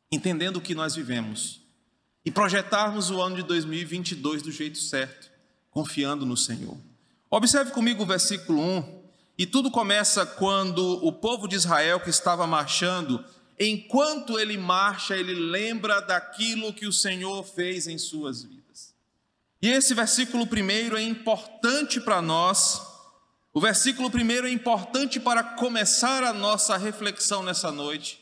entendendo 0.10 0.56
o 0.56 0.62
que 0.62 0.74
nós 0.74 0.96
vivemos, 0.96 1.60
e 2.24 2.32
projetarmos 2.32 3.10
o 3.10 3.22
ano 3.22 3.36
de 3.36 3.44
2022 3.44 4.42
do 4.42 4.50
jeito 4.50 4.78
certo, 4.78 5.30
confiando 5.70 6.26
no 6.26 6.38
Senhor. 6.38 6.78
Observe 7.30 7.72
comigo 7.72 8.04
o 8.04 8.06
versículo 8.06 8.62
1, 8.62 9.04
e 9.40 9.46
tudo 9.46 9.70
começa 9.70 10.26
quando 10.26 11.06
o 11.06 11.12
povo 11.12 11.50
de 11.50 11.58
Israel 11.58 12.00
que 12.00 12.10
estava 12.10 12.48
marchando 12.48 13.22
enquanto 13.60 14.40
ele 14.40 14.58
marcha, 14.58 15.18
ele 15.18 15.34
lembra 15.34 16.00
daquilo 16.00 16.72
que 16.72 16.88
o 16.88 16.94
Senhor 16.94 17.44
fez 17.44 17.88
em 17.88 17.98
suas 17.98 18.44
vidas. 18.44 18.55
E 19.62 19.70
esse 19.70 19.94
versículo 19.94 20.46
primeiro 20.46 20.98
é 20.98 21.02
importante 21.02 22.00
para 22.00 22.22
nós. 22.22 22.82
O 23.54 23.62
versículo 23.62 24.12
primeiro 24.12 24.48
é 24.48 24.52
importante 24.52 25.20
para 25.20 25.42
começar 25.42 26.24
a 26.24 26.34
nossa 26.34 26.78
reflexão 26.78 27.42
nessa 27.42 27.72
noite, 27.72 28.20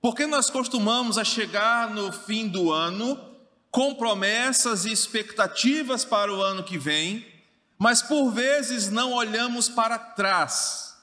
porque 0.00 0.26
nós 0.26 0.50
costumamos 0.50 1.16
a 1.16 1.24
chegar 1.24 1.88
no 1.88 2.12
fim 2.12 2.46
do 2.46 2.70
ano 2.70 3.18
com 3.70 3.94
promessas 3.94 4.84
e 4.84 4.92
expectativas 4.92 6.04
para 6.04 6.32
o 6.32 6.42
ano 6.42 6.62
que 6.62 6.76
vem, 6.76 7.26
mas 7.78 8.02
por 8.02 8.30
vezes 8.30 8.90
não 8.90 9.12
olhamos 9.14 9.68
para 9.68 9.98
trás 9.98 10.94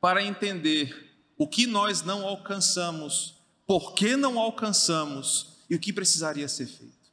para 0.00 0.22
entender 0.22 1.12
o 1.38 1.48
que 1.48 1.66
nós 1.66 2.02
não 2.02 2.26
alcançamos, 2.26 3.34
por 3.66 3.94
que 3.94 4.16
não 4.16 4.38
alcançamos 4.38 5.64
e 5.68 5.74
o 5.74 5.80
que 5.80 5.92
precisaria 5.92 6.46
ser 6.46 6.66
feito. 6.66 7.03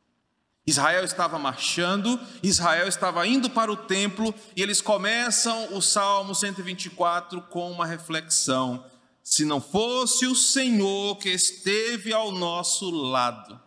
Israel 0.71 1.03
estava 1.03 1.37
marchando, 1.37 2.19
Israel 2.41 2.87
estava 2.87 3.27
indo 3.27 3.49
para 3.49 3.71
o 3.71 3.75
templo 3.75 4.33
e 4.55 4.61
eles 4.61 4.81
começam 4.81 5.75
o 5.75 5.81
Salmo 5.81 6.33
124 6.33 7.41
com 7.43 7.69
uma 7.69 7.85
reflexão: 7.85 8.83
se 9.21 9.43
não 9.43 9.59
fosse 9.59 10.25
o 10.25 10.35
Senhor 10.35 11.17
que 11.17 11.29
esteve 11.29 12.13
ao 12.13 12.31
nosso 12.31 12.89
lado. 12.89 13.59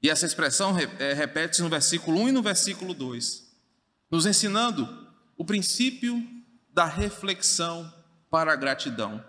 E 0.00 0.08
essa 0.08 0.26
expressão 0.26 0.76
é, 1.00 1.12
repete-se 1.12 1.60
no 1.60 1.68
versículo 1.68 2.20
1 2.20 2.28
e 2.28 2.32
no 2.32 2.40
versículo 2.40 2.94
2, 2.94 3.44
nos 4.08 4.24
ensinando 4.24 4.88
o 5.36 5.44
princípio 5.44 6.24
da 6.72 6.84
reflexão 6.84 7.92
para 8.30 8.52
a 8.52 8.56
gratidão. 8.56 9.22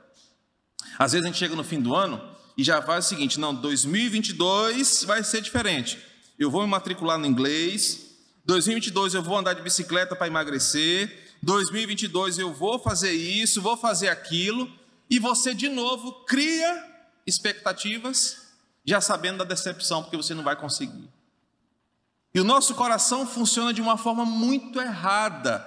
Às 0.97 1.13
vezes 1.13 1.25
a 1.25 1.27
gente 1.27 1.39
chega 1.39 1.55
no 1.55 1.63
fim 1.63 1.81
do 1.81 1.95
ano 1.95 2.21
e 2.55 2.63
já 2.63 2.83
faz 2.83 3.05
o 3.05 3.09
seguinte: 3.09 3.39
não, 3.39 3.55
2022 3.55 5.05
vai 5.05 5.23
ser 5.23 5.41
diferente. 5.41 6.08
Eu 6.39 6.49
vou 6.49 6.61
me 6.61 6.69
matricular 6.69 7.17
no 7.17 7.25
inglês. 7.25 8.15
2022 8.45 9.13
eu 9.13 9.21
vou 9.21 9.37
andar 9.37 9.53
de 9.53 9.61
bicicleta 9.61 10.15
para 10.15 10.27
emagrecer. 10.27 11.35
2022 11.43 12.39
eu 12.39 12.53
vou 12.53 12.79
fazer 12.79 13.11
isso, 13.11 13.61
vou 13.61 13.75
fazer 13.75 14.07
aquilo. 14.07 14.71
E 15.09 15.19
você 15.19 15.53
de 15.53 15.67
novo 15.67 16.23
cria 16.23 16.87
expectativas, 17.27 18.53
já 18.85 19.01
sabendo 19.01 19.39
da 19.39 19.43
decepção, 19.43 20.01
porque 20.01 20.15
você 20.15 20.33
não 20.33 20.43
vai 20.43 20.55
conseguir. 20.55 21.09
E 22.33 22.39
o 22.39 22.45
nosso 22.45 22.73
coração 22.73 23.27
funciona 23.27 23.73
de 23.73 23.81
uma 23.81 23.97
forma 23.97 24.23
muito 24.23 24.79
errada, 24.79 25.59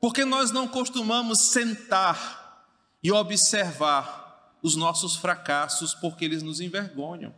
porque 0.00 0.24
nós 0.24 0.50
não 0.50 0.66
costumamos 0.66 1.50
sentar 1.50 2.66
e 3.02 3.12
observar 3.12 4.56
os 4.62 4.74
nossos 4.74 5.16
fracassos, 5.16 5.92
porque 5.92 6.24
eles 6.24 6.42
nos 6.42 6.60
envergonham. 6.60 7.34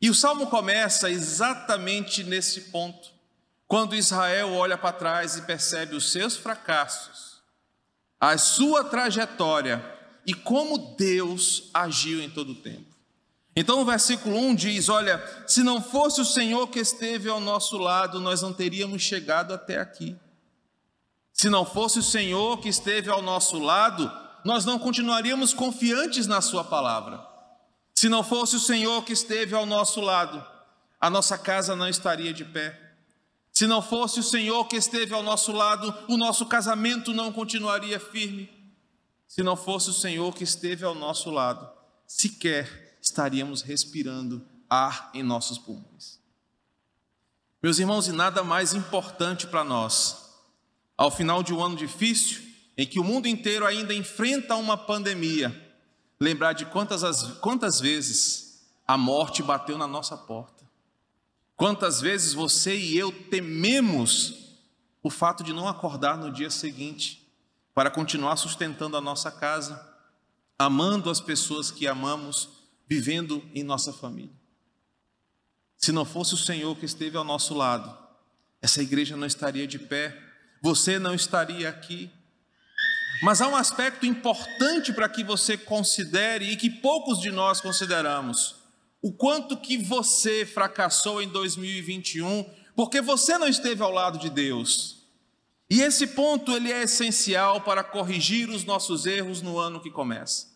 E 0.00 0.08
o 0.08 0.14
salmo 0.14 0.46
começa 0.46 1.10
exatamente 1.10 2.24
nesse 2.24 2.62
ponto, 2.62 3.10
quando 3.68 3.94
Israel 3.94 4.52
olha 4.54 4.78
para 4.78 4.92
trás 4.92 5.36
e 5.36 5.42
percebe 5.42 5.94
os 5.94 6.10
seus 6.10 6.36
fracassos, 6.36 7.42
a 8.18 8.38
sua 8.38 8.82
trajetória 8.84 9.84
e 10.26 10.32
como 10.32 10.96
Deus 10.96 11.70
agiu 11.74 12.22
em 12.22 12.30
todo 12.30 12.52
o 12.52 12.54
tempo. 12.54 12.90
Então 13.54 13.80
o 13.80 13.84
versículo 13.84 14.36
1 14.36 14.54
diz: 14.54 14.88
Olha, 14.88 15.22
se 15.46 15.62
não 15.62 15.82
fosse 15.82 16.20
o 16.20 16.24
Senhor 16.24 16.68
que 16.68 16.78
esteve 16.78 17.28
ao 17.28 17.40
nosso 17.40 17.76
lado, 17.76 18.20
nós 18.20 18.40
não 18.40 18.52
teríamos 18.52 19.02
chegado 19.02 19.52
até 19.52 19.78
aqui. 19.78 20.16
Se 21.32 21.48
não 21.50 21.64
fosse 21.64 21.98
o 21.98 22.02
Senhor 22.02 22.58
que 22.58 22.68
esteve 22.68 23.10
ao 23.10 23.22
nosso 23.22 23.58
lado, 23.58 24.10
nós 24.44 24.64
não 24.64 24.78
continuaríamos 24.78 25.52
confiantes 25.52 26.26
na 26.26 26.40
Sua 26.40 26.64
palavra. 26.64 27.29
Se 28.00 28.08
não 28.08 28.24
fosse 28.24 28.56
o 28.56 28.60
Senhor 28.60 29.04
que 29.04 29.12
esteve 29.12 29.54
ao 29.54 29.66
nosso 29.66 30.00
lado, 30.00 30.42
a 30.98 31.10
nossa 31.10 31.36
casa 31.36 31.76
não 31.76 31.86
estaria 31.86 32.32
de 32.32 32.46
pé. 32.46 32.94
Se 33.52 33.66
não 33.66 33.82
fosse 33.82 34.20
o 34.20 34.22
Senhor 34.22 34.66
que 34.66 34.76
esteve 34.76 35.12
ao 35.12 35.22
nosso 35.22 35.52
lado, 35.52 35.94
o 36.08 36.16
nosso 36.16 36.46
casamento 36.46 37.12
não 37.12 37.30
continuaria 37.30 38.00
firme. 38.00 38.48
Se 39.28 39.42
não 39.42 39.54
fosse 39.54 39.90
o 39.90 39.92
Senhor 39.92 40.34
que 40.34 40.44
esteve 40.44 40.82
ao 40.82 40.94
nosso 40.94 41.28
lado, 41.30 41.70
sequer 42.06 42.96
estaríamos 43.02 43.60
respirando 43.60 44.42
ar 44.70 45.10
em 45.12 45.22
nossos 45.22 45.58
pulmões. 45.58 46.18
Meus 47.62 47.78
irmãos, 47.78 48.08
e 48.08 48.12
nada 48.12 48.42
mais 48.42 48.72
importante 48.72 49.46
para 49.46 49.62
nós, 49.62 50.16
ao 50.96 51.10
final 51.10 51.42
de 51.42 51.52
um 51.52 51.62
ano 51.62 51.76
difícil, 51.76 52.40
em 52.78 52.86
que 52.86 52.98
o 52.98 53.04
mundo 53.04 53.28
inteiro 53.28 53.66
ainda 53.66 53.92
enfrenta 53.92 54.56
uma 54.56 54.78
pandemia, 54.78 55.69
lembrar 56.20 56.52
de 56.52 56.66
quantas, 56.66 57.22
quantas 57.38 57.80
vezes 57.80 58.68
a 58.86 58.98
morte 58.98 59.42
bateu 59.42 59.78
na 59.78 59.86
nossa 59.86 60.16
porta. 60.16 60.68
Quantas 61.56 62.00
vezes 62.00 62.32
você 62.32 62.76
e 62.76 62.96
eu 62.96 63.10
tememos 63.12 64.56
o 65.02 65.10
fato 65.10 65.42
de 65.42 65.52
não 65.52 65.66
acordar 65.66 66.16
no 66.16 66.30
dia 66.30 66.50
seguinte 66.50 67.26
para 67.74 67.90
continuar 67.90 68.36
sustentando 68.36 68.96
a 68.96 69.00
nossa 69.00 69.30
casa, 69.30 69.88
amando 70.58 71.08
as 71.08 71.20
pessoas 71.20 71.70
que 71.70 71.86
amamos, 71.86 72.48
vivendo 72.86 73.42
em 73.54 73.62
nossa 73.62 73.92
família. 73.92 74.34
Se 75.76 75.92
não 75.92 76.04
fosse 76.04 76.34
o 76.34 76.38
Senhor 76.38 76.76
que 76.76 76.84
esteve 76.84 77.16
ao 77.16 77.24
nosso 77.24 77.54
lado, 77.54 77.96
essa 78.60 78.82
igreja 78.82 79.16
não 79.16 79.26
estaria 79.26 79.66
de 79.66 79.78
pé, 79.78 80.18
você 80.60 80.98
não 80.98 81.14
estaria 81.14 81.68
aqui. 81.68 82.10
Mas 83.22 83.40
há 83.40 83.48
um 83.48 83.56
aspecto 83.56 84.06
importante 84.06 84.92
para 84.92 85.08
que 85.08 85.22
você 85.22 85.56
considere 85.56 86.46
e 86.46 86.56
que 86.56 86.70
poucos 86.70 87.20
de 87.20 87.30
nós 87.30 87.60
consideramos. 87.60 88.56
O 89.02 89.12
quanto 89.12 89.56
que 89.56 89.76
você 89.76 90.46
fracassou 90.46 91.20
em 91.20 91.28
2021 91.28 92.60
porque 92.74 93.02
você 93.02 93.36
não 93.36 93.46
esteve 93.46 93.82
ao 93.82 93.90
lado 93.90 94.18
de 94.18 94.30
Deus. 94.30 95.04
E 95.68 95.82
esse 95.82 96.06
ponto 96.06 96.52
ele 96.52 96.72
é 96.72 96.84
essencial 96.84 97.60
para 97.60 97.84
corrigir 97.84 98.48
os 98.48 98.64
nossos 98.64 99.04
erros 99.04 99.42
no 99.42 99.58
ano 99.58 99.80
que 99.80 99.90
começa. 99.90 100.46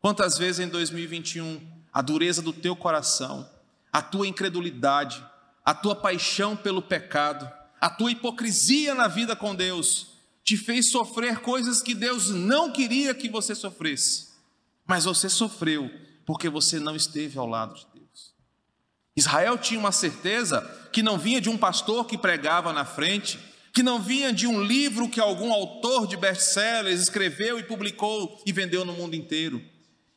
Quantas 0.00 0.38
vezes 0.38 0.60
em 0.60 0.68
2021 0.68 1.60
a 1.92 2.00
dureza 2.00 2.40
do 2.40 2.52
teu 2.52 2.76
coração, 2.76 3.50
a 3.92 4.00
tua 4.00 4.28
incredulidade, 4.28 5.24
a 5.64 5.74
tua 5.74 5.96
paixão 5.96 6.56
pelo 6.56 6.80
pecado, 6.80 7.50
a 7.80 7.90
tua 7.90 8.12
hipocrisia 8.12 8.94
na 8.94 9.08
vida 9.08 9.34
com 9.34 9.52
Deus 9.52 10.09
te 10.50 10.56
fez 10.56 10.90
sofrer 10.90 11.38
coisas 11.38 11.80
que 11.80 11.94
Deus 11.94 12.30
não 12.30 12.72
queria 12.72 13.14
que 13.14 13.28
você 13.28 13.54
sofresse, 13.54 14.30
mas 14.84 15.04
você 15.04 15.28
sofreu 15.28 15.88
porque 16.26 16.48
você 16.48 16.80
não 16.80 16.96
esteve 16.96 17.38
ao 17.38 17.46
lado 17.46 17.76
de 17.76 17.86
Deus. 17.94 18.34
Israel 19.16 19.56
tinha 19.56 19.78
uma 19.78 19.92
certeza 19.92 20.60
que 20.92 21.04
não 21.04 21.16
vinha 21.16 21.40
de 21.40 21.48
um 21.48 21.56
pastor 21.56 22.04
que 22.04 22.18
pregava 22.18 22.72
na 22.72 22.84
frente, 22.84 23.38
que 23.72 23.80
não 23.80 24.02
vinha 24.02 24.32
de 24.32 24.48
um 24.48 24.60
livro 24.60 25.08
que 25.08 25.20
algum 25.20 25.52
autor 25.52 26.08
de 26.08 26.16
best-sellers 26.16 27.00
escreveu 27.00 27.56
e 27.56 27.62
publicou 27.62 28.42
e 28.44 28.50
vendeu 28.50 28.84
no 28.84 28.92
mundo 28.92 29.14
inteiro. 29.14 29.62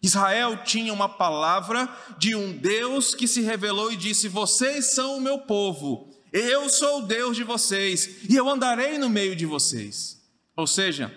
Israel 0.01 0.63
tinha 0.63 0.91
uma 0.91 1.07
palavra 1.07 1.87
de 2.17 2.33
um 2.33 2.57
Deus 2.57 3.13
que 3.13 3.27
se 3.27 3.41
revelou 3.41 3.91
e 3.91 3.95
disse: 3.95 4.27
Vocês 4.27 4.95
são 4.95 5.17
o 5.17 5.21
meu 5.21 5.41
povo, 5.41 6.11
eu 6.31 6.67
sou 6.69 7.03
o 7.03 7.05
Deus 7.05 7.37
de 7.37 7.43
vocês 7.43 8.27
e 8.27 8.35
eu 8.35 8.49
andarei 8.49 8.97
no 8.97 9.11
meio 9.11 9.35
de 9.35 9.45
vocês. 9.45 10.22
Ou 10.55 10.67
seja, 10.67 11.13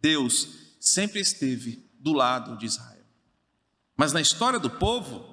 Deus 0.00 0.48
sempre 0.78 1.20
esteve 1.20 1.88
do 1.98 2.12
lado 2.12 2.56
de 2.56 2.66
Israel. 2.66 3.04
Mas 3.96 4.12
na 4.12 4.20
história 4.20 4.58
do 4.58 4.70
povo, 4.70 5.24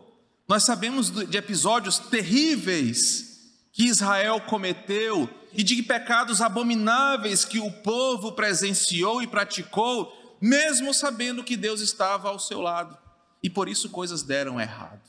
nós 0.47 0.63
sabemos 0.63 1.09
de 1.09 1.37
episódios 1.37 1.99
terríveis 1.99 3.27
que 3.71 3.85
Israel 3.85 4.41
cometeu 4.41 5.29
e 5.53 5.63
de 5.63 5.81
pecados 5.83 6.41
abomináveis 6.41 7.45
que 7.45 7.59
o 7.59 7.71
povo 7.71 8.33
presenciou 8.33 9.21
e 9.21 9.27
praticou, 9.27 10.37
mesmo 10.41 10.93
sabendo 10.93 11.43
que 11.43 11.55
Deus 11.55 11.79
estava 11.79 12.29
ao 12.29 12.39
seu 12.39 12.59
lado. 12.59 12.97
E 13.41 13.49
por 13.49 13.69
isso 13.69 13.89
coisas 13.89 14.23
deram 14.23 14.59
errado. 14.59 15.01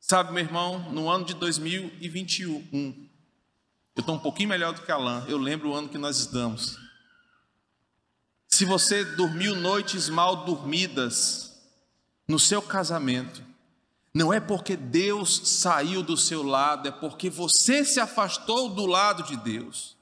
Sabe, 0.00 0.32
meu 0.32 0.44
irmão, 0.44 0.92
no 0.92 1.08
ano 1.08 1.24
de 1.24 1.34
2021, 1.34 3.08
eu 3.96 4.00
estou 4.00 4.14
um 4.14 4.18
pouquinho 4.18 4.48
melhor 4.48 4.72
do 4.72 4.82
que 4.82 4.92
Alain, 4.92 5.24
eu 5.28 5.36
lembro 5.36 5.70
o 5.70 5.74
ano 5.74 5.88
que 5.88 5.98
nós 5.98 6.18
estamos. 6.18 6.85
Se 8.56 8.64
você 8.64 9.04
dormiu 9.04 9.54
noites 9.54 10.08
mal 10.08 10.46
dormidas 10.46 11.52
no 12.26 12.38
seu 12.38 12.62
casamento, 12.62 13.44
não 14.14 14.32
é 14.32 14.40
porque 14.40 14.78
Deus 14.78 15.42
saiu 15.44 16.02
do 16.02 16.16
seu 16.16 16.42
lado, 16.42 16.88
é 16.88 16.90
porque 16.90 17.28
você 17.28 17.84
se 17.84 18.00
afastou 18.00 18.70
do 18.70 18.86
lado 18.86 19.24
de 19.24 19.36
Deus. 19.36 19.94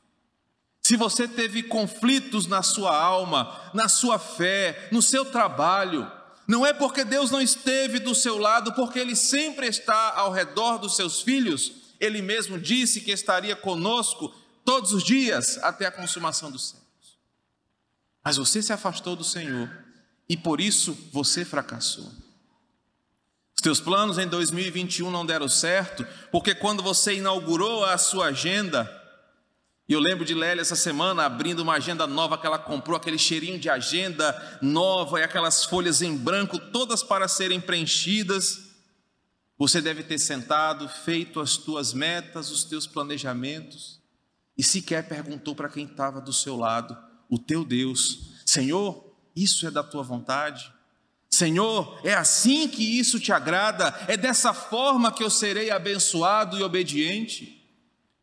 Se 0.81 0.95
você 0.95 1.27
teve 1.27 1.65
conflitos 1.65 2.47
na 2.47 2.63
sua 2.63 2.97
alma, 2.97 3.61
na 3.75 3.89
sua 3.89 4.21
fé, 4.21 4.89
no 4.93 5.03
seu 5.03 5.25
trabalho, 5.25 6.09
não 6.47 6.65
é 6.65 6.73
porque 6.73 7.03
Deus 7.03 7.33
não 7.33 7.41
esteve 7.41 7.99
do 7.99 8.15
seu 8.15 8.39
lado, 8.39 8.73
porque 8.75 9.01
Ele 9.01 9.17
sempre 9.17 9.67
está 9.67 10.13
ao 10.15 10.31
redor 10.31 10.79
dos 10.79 10.95
seus 10.95 11.21
filhos. 11.21 11.73
Ele 11.99 12.23
mesmo 12.23 12.57
disse 12.57 13.01
que 13.01 13.11
estaria 13.11 13.57
conosco 13.57 14.33
todos 14.65 14.93
os 14.93 15.03
dias 15.03 15.59
até 15.61 15.87
a 15.87 15.91
consumação 15.91 16.53
dos 16.53 16.67
séculos. 16.67 16.84
Mas 18.25 18.37
você 18.37 18.63
se 18.63 18.73
afastou 18.73 19.15
do 19.15 19.23
Senhor 19.23 19.71
e 20.29 20.37
por 20.37 20.61
isso 20.61 20.97
você 21.13 21.45
fracassou. 21.45 22.11
Os 23.55 23.63
teus 23.63 23.81
planos 23.81 24.19
em 24.19 24.27
2021 24.27 25.11
não 25.11 25.25
deram 25.25 25.49
certo, 25.49 26.07
porque 26.33 26.55
quando 26.55 26.83
você 26.83 27.15
inaugurou 27.15 27.85
a 27.85 27.99
sua 27.99 28.27
agenda, 28.27 28.91
e 29.87 29.93
eu 29.93 30.01
lembro 30.01 30.25
de 30.25 30.35
Lélia 30.35 30.63
essa 30.63 30.75
semana 30.75 31.25
abrindo 31.25 31.61
uma 31.61 31.75
agenda 31.75 32.07
nova 32.07 32.39
que 32.39 32.47
ela 32.47 32.59
comprou, 32.59 32.97
aquele 32.97 33.19
cheirinho 33.19 33.59
de 33.59 33.69
agenda 33.69 34.59
nova 34.63 35.21
e 35.21 35.23
aquelas 35.23 35.65
folhas 35.65 36.01
em 36.01 36.17
branco, 36.17 36.59
todas 36.59 37.03
para 37.03 37.29
serem 37.29 37.61
preenchidas. 37.61 38.61
Você 39.59 39.81
deve 39.81 40.03
ter 40.03 40.19
sentado, 40.19 40.89
feito 40.89 41.39
as 41.39 41.57
tuas 41.57 41.93
metas, 41.93 42.51
os 42.51 42.65
teus 42.65 42.87
planejamentos, 42.87 44.01
e 44.57 44.63
sequer 44.63 45.07
perguntou 45.07 45.55
para 45.55 45.69
quem 45.69 45.85
estava 45.85 46.21
do 46.21 46.33
seu 46.33 46.57
lado, 46.57 46.97
o 47.35 47.39
teu 47.39 47.65
Deus: 47.65 48.33
Senhor, 48.47 49.13
isso 49.35 49.67
é 49.67 49.71
da 49.71 49.83
tua 49.83 50.03
vontade? 50.03 50.73
Senhor, 51.29 52.01
é 52.05 52.15
assim 52.15 52.69
que 52.69 52.99
isso 52.99 53.19
te 53.19 53.33
agrada? 53.33 53.93
É 54.07 54.17
dessa 54.17 54.55
forma 54.55 55.11
que 55.11 55.25
eu 55.25 55.31
serei 55.31 55.71
abençoado 55.71 56.57
e 56.57 56.63
obediente? 56.63 57.61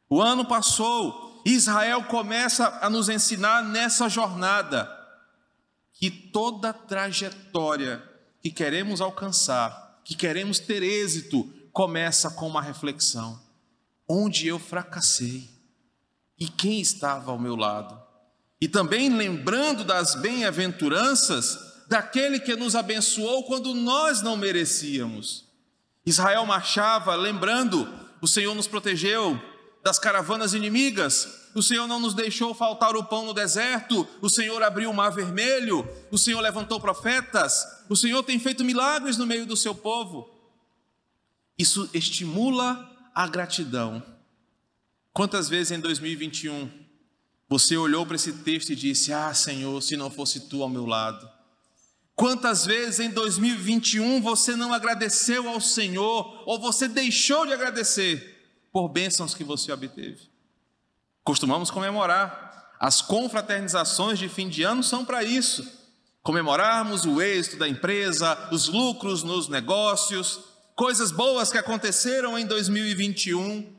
O 0.10 0.22
ano 0.22 0.46
passou, 0.46 1.42
Israel 1.46 2.04
começa 2.04 2.80
a 2.82 2.90
nos 2.90 3.10
ensinar 3.10 3.64
nessa 3.64 4.08
jornada 4.08 4.90
que 5.94 6.10
toda 6.10 6.72
trajetória 6.72 8.02
que 8.42 8.50
queremos 8.50 9.02
alcançar, 9.02 10.02
que 10.06 10.16
queremos 10.16 10.58
ter 10.58 10.82
êxito, 10.82 11.44
começa 11.74 12.30
com 12.32 12.48
uma 12.48 12.62
reflexão: 12.62 13.38
onde 14.08 14.48
eu 14.48 14.58
fracassei 14.58 15.50
e 16.40 16.48
quem 16.48 16.80
estava 16.80 17.32
ao 17.32 17.38
meu 17.38 17.58
lado? 17.58 18.11
E 18.62 18.68
também 18.68 19.10
lembrando 19.10 19.84
das 19.84 20.14
bem-aventuranças 20.14 21.58
daquele 21.90 22.40
que 22.40 22.56
nos 22.56 22.76
abençoou 22.76 23.44
quando 23.46 23.74
nós 23.74 24.22
não 24.22 24.38
merecíamos. 24.38 25.46
Israel 26.06 26.46
marchava 26.46 27.16
lembrando: 27.16 27.92
o 28.22 28.28
Senhor 28.28 28.54
nos 28.54 28.68
protegeu, 28.68 29.42
das 29.84 29.98
caravanas 29.98 30.54
inimigas. 30.54 31.50
O 31.56 31.62
Senhor 31.62 31.88
não 31.88 32.00
nos 32.00 32.14
deixou 32.14 32.54
faltar 32.54 32.96
o 32.96 33.04
pão 33.04 33.26
no 33.26 33.34
deserto. 33.34 34.08
O 34.22 34.30
Senhor 34.30 34.62
abriu 34.64 34.90
o 34.90 34.94
mar 34.94 35.10
vermelho. 35.10 35.86
O 36.12 36.18
Senhor 36.18 36.40
levantou 36.40 36.80
profetas. 36.80 37.66
O 37.90 37.96
Senhor 37.96 38.24
tem 38.24 38.40
feito 38.40 38.64
milagres 38.64 39.18
no 39.18 39.26
meio 39.26 39.46
do 39.46 39.58
seu 39.58 39.76
povo. 39.76 40.30
Isso 41.58 41.90
estimula 41.94 42.90
a 43.14 43.28
gratidão. 43.28 44.02
Quantas 45.12 45.50
vezes 45.50 45.72
em 45.72 45.80
2021 45.80 46.72
você 47.52 47.78
olhou 47.78 48.04
para 48.04 48.16
esse 48.16 48.34
texto 48.34 48.72
e 48.72 48.76
disse: 48.76 49.14
Ah, 49.14 49.32
Senhor, 49.36 49.80
se 49.84 49.96
não 49.96 50.10
fosse 50.10 50.48
tu 50.50 50.64
ao 50.64 50.70
meu 50.70 50.88
lado. 50.88 51.30
Quantas 52.16 52.66
vezes 52.66 53.00
em 53.00 53.12
2021 53.12 54.22
você 54.22 54.56
não 54.56 54.74
agradeceu 54.74 55.48
ao 55.48 55.62
Senhor 55.62 56.44
ou 56.48 56.60
você 56.60 56.88
deixou 56.88 57.46
de 57.46 57.54
agradecer? 57.54 58.32
por 58.72 58.88
bênçãos 58.88 59.36
que 59.36 59.44
você 59.44 59.72
obteve. 59.72 60.30
Costumamos 61.24 61.70
comemorar. 61.70 62.50
As 62.80 63.02
confraternizações 63.02 64.18
de 64.18 64.28
fim 64.28 64.50
de 64.50 64.64
ano 64.64 64.82
são 64.82 65.06
para 65.06 65.24
isso. 65.24 65.68
Comemorarmos 66.24 67.06
o 67.06 67.22
êxito 67.22 67.58
da 67.58 67.68
empresa, 67.68 68.50
os 68.52 68.68
lucros 68.68 69.24
nos 69.24 69.48
negócios, 69.48 70.40
coisas 70.76 71.12
boas 71.12 71.52
que 71.52 71.58
aconteceram 71.58 72.40
em 72.40 72.46
2021. 72.46 73.76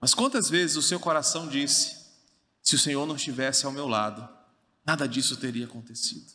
Mas 0.00 0.14
quantas 0.14 0.48
vezes 0.48 0.76
o 0.76 0.82
seu 0.82 1.00
coração 1.00 1.48
disse: 1.48 2.01
se 2.62 2.76
o 2.76 2.78
Senhor 2.78 3.06
não 3.06 3.16
estivesse 3.16 3.66
ao 3.66 3.72
meu 3.72 3.88
lado, 3.88 4.28
nada 4.86 5.08
disso 5.08 5.36
teria 5.36 5.66
acontecido? 5.66 6.32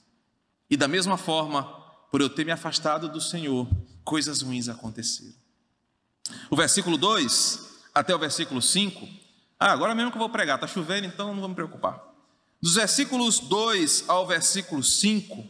E 0.69 0.75
da 0.75 0.87
mesma 0.87 1.17
forma, 1.17 1.63
por 2.11 2.21
eu 2.21 2.29
ter 2.29 2.45
me 2.45 2.51
afastado 2.51 3.09
do 3.09 3.21
Senhor, 3.21 3.67
coisas 4.03 4.41
ruins 4.41 4.67
aconteceram. 4.67 5.35
O 6.49 6.55
versículo 6.55 6.97
2 6.97 7.67
até 7.93 8.13
o 8.13 8.19
versículo 8.19 8.61
5. 8.61 9.07
Ah, 9.59 9.71
agora 9.71 9.95
mesmo 9.95 10.11
que 10.11 10.17
eu 10.17 10.21
vou 10.21 10.29
pregar, 10.29 10.55
está 10.55 10.67
chovendo, 10.67 11.07
então 11.07 11.33
não 11.33 11.39
vou 11.39 11.49
me 11.49 11.55
preocupar. 11.55 12.03
Dos 12.61 12.75
versículos 12.75 13.39
2 13.39 14.05
ao 14.07 14.27
versículo 14.27 14.83
5, 14.83 15.45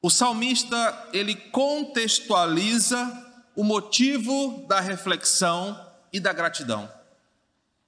o 0.00 0.10
salmista 0.10 1.08
ele 1.12 1.34
contextualiza 1.34 3.26
o 3.56 3.64
motivo 3.64 4.64
da 4.68 4.80
reflexão 4.80 5.78
e 6.12 6.20
da 6.20 6.32
gratidão. 6.32 6.88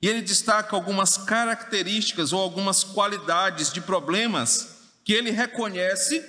E 0.02 0.08
ele 0.08 0.22
destaca 0.22 0.74
algumas 0.74 1.16
características 1.16 2.32
ou 2.32 2.40
algumas 2.40 2.82
qualidades 2.82 3.72
de 3.72 3.80
problemas 3.80 4.78
que 5.04 5.12
ele 5.12 5.30
reconhece 5.30 6.24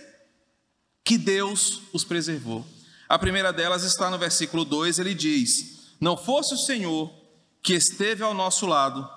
que 1.03 1.17
Deus 1.17 1.81
os 1.93 2.03
preservou. 2.03 2.65
A 3.07 3.17
primeira 3.17 3.51
delas 3.51 3.83
está 3.83 4.09
no 4.09 4.17
versículo 4.17 4.65
2, 4.65 4.99
ele 4.99 5.13
diz: 5.13 5.95
não 6.01 6.17
fosse 6.17 6.55
o 6.55 6.57
Senhor 6.57 7.13
que 7.61 7.73
esteve 7.73 8.23
ao 8.23 8.33
nosso 8.33 8.65
lado, 8.65 9.07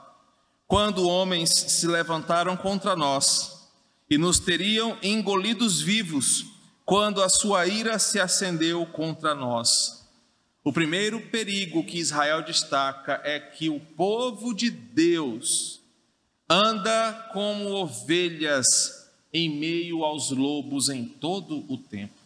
quando 0.66 1.08
homens 1.08 1.50
se 1.50 1.86
levantaram 1.86 2.56
contra 2.56 2.94
nós 2.94 3.70
e 4.10 4.18
nos 4.18 4.38
teriam 4.38 4.98
engolidos 5.02 5.80
vivos, 5.80 6.44
quando 6.84 7.22
a 7.22 7.28
sua 7.30 7.66
ira 7.66 7.98
se 7.98 8.20
acendeu 8.20 8.84
contra 8.86 9.34
nós. 9.34 10.03
O 10.64 10.72
primeiro 10.72 11.20
perigo 11.20 11.84
que 11.84 11.98
Israel 11.98 12.42
destaca 12.42 13.20
é 13.22 13.38
que 13.38 13.68
o 13.68 13.78
povo 13.78 14.52
de 14.52 14.70
Deus 14.70 15.80
anda 16.50 17.28
como 17.32 17.70
ovelhas 17.74 18.66
em 19.32 19.48
meio 19.48 20.02
aos 20.02 20.30
lobos 20.30 20.88
em 20.88 21.04
todo 21.04 21.70
o 21.70 21.76
tempo. 21.76 22.18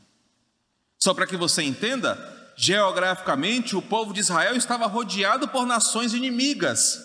Só 0.98 1.12
para 1.12 1.26
que 1.26 1.36
você 1.36 1.62
entenda, 1.62 2.38
Geograficamente, 2.60 3.76
o 3.76 3.80
povo 3.80 4.12
de 4.12 4.18
Israel 4.18 4.56
estava 4.56 4.88
rodeado 4.88 5.46
por 5.46 5.64
nações 5.64 6.12
inimigas. 6.12 7.00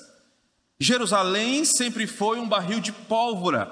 Jerusalém 0.80 1.63
sempre 1.63 2.08
foi 2.08 2.39
um 2.39 2.50
barril 2.50 2.80
de 2.80 2.91
pólvora. 2.91 3.67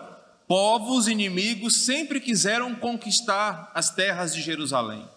Povos 0.48 1.08
inimigos 1.08 1.78
sempre 1.78 2.20
quiseram 2.20 2.76
conquistar 2.76 3.72
as 3.74 3.90
terras 3.90 4.32
de 4.32 4.44
Jerusalém. 4.44 5.10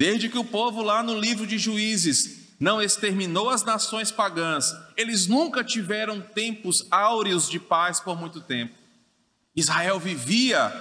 Desde 0.00 0.30
que 0.30 0.38
o 0.38 0.44
povo, 0.44 0.80
lá 0.80 1.02
no 1.02 1.20
livro 1.20 1.46
de 1.46 1.58
Juízes, 1.58 2.54
não 2.58 2.80
exterminou 2.80 3.50
as 3.50 3.62
nações 3.64 4.10
pagãs, 4.10 4.74
eles 4.96 5.26
nunca 5.26 5.62
tiveram 5.62 6.22
tempos 6.22 6.86
áureos 6.90 7.50
de 7.50 7.60
paz 7.60 8.00
por 8.00 8.18
muito 8.18 8.40
tempo. 8.40 8.74
Israel 9.54 10.00
vivia 10.00 10.72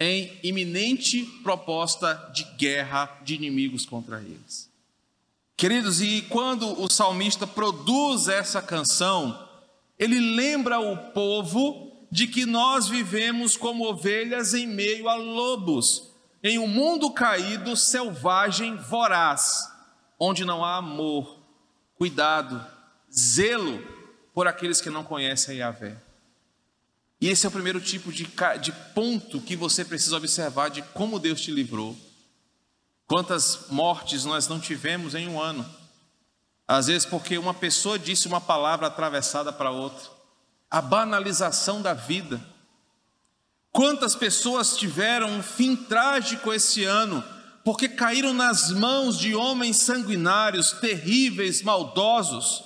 em 0.00 0.32
iminente 0.42 1.26
proposta 1.42 2.14
de 2.32 2.42
guerra 2.56 3.18
de 3.22 3.34
inimigos 3.34 3.84
contra 3.84 4.18
eles. 4.18 4.70
Queridos, 5.54 6.00
e 6.00 6.22
quando 6.30 6.80
o 6.80 6.90
salmista 6.90 7.46
produz 7.46 8.28
essa 8.28 8.62
canção, 8.62 9.46
ele 9.98 10.18
lembra 10.18 10.80
o 10.80 10.96
povo 11.12 11.92
de 12.10 12.26
que 12.26 12.46
nós 12.46 12.88
vivemos 12.88 13.58
como 13.58 13.86
ovelhas 13.86 14.54
em 14.54 14.66
meio 14.66 15.06
a 15.06 15.16
lobos, 15.16 16.07
em 16.42 16.58
um 16.58 16.68
mundo 16.68 17.10
caído, 17.12 17.76
selvagem, 17.76 18.76
voraz, 18.76 19.70
onde 20.18 20.44
não 20.44 20.64
há 20.64 20.76
amor, 20.76 21.38
cuidado, 21.96 22.64
zelo 23.12 23.82
por 24.32 24.46
aqueles 24.46 24.80
que 24.80 24.90
não 24.90 25.02
conhecem 25.02 25.56
a 25.56 25.66
Yahvé. 25.66 25.96
E 27.20 27.28
esse 27.28 27.44
é 27.44 27.48
o 27.48 27.52
primeiro 27.52 27.80
tipo 27.80 28.12
de, 28.12 28.28
de 28.60 28.72
ponto 28.94 29.40
que 29.40 29.56
você 29.56 29.84
precisa 29.84 30.16
observar 30.16 30.70
de 30.70 30.82
como 30.82 31.18
Deus 31.18 31.40
te 31.40 31.50
livrou. 31.50 31.96
Quantas 33.06 33.66
mortes 33.70 34.24
nós 34.24 34.46
não 34.46 34.60
tivemos 34.60 35.14
em 35.14 35.26
um 35.26 35.40
ano? 35.40 35.68
Às 36.66 36.86
vezes, 36.86 37.06
porque 37.06 37.38
uma 37.38 37.54
pessoa 37.54 37.98
disse 37.98 38.28
uma 38.28 38.40
palavra 38.40 38.86
atravessada 38.86 39.52
para 39.52 39.70
outra. 39.70 40.06
A 40.70 40.82
banalização 40.82 41.80
da 41.80 41.94
vida. 41.94 42.40
Quantas 43.78 44.16
pessoas 44.16 44.76
tiveram 44.76 45.30
um 45.30 45.40
fim 45.40 45.76
trágico 45.76 46.52
esse 46.52 46.82
ano, 46.82 47.22
porque 47.62 47.88
caíram 47.88 48.34
nas 48.34 48.72
mãos 48.72 49.16
de 49.16 49.36
homens 49.36 49.76
sanguinários, 49.76 50.72
terríveis, 50.72 51.62
maldosos, 51.62 52.64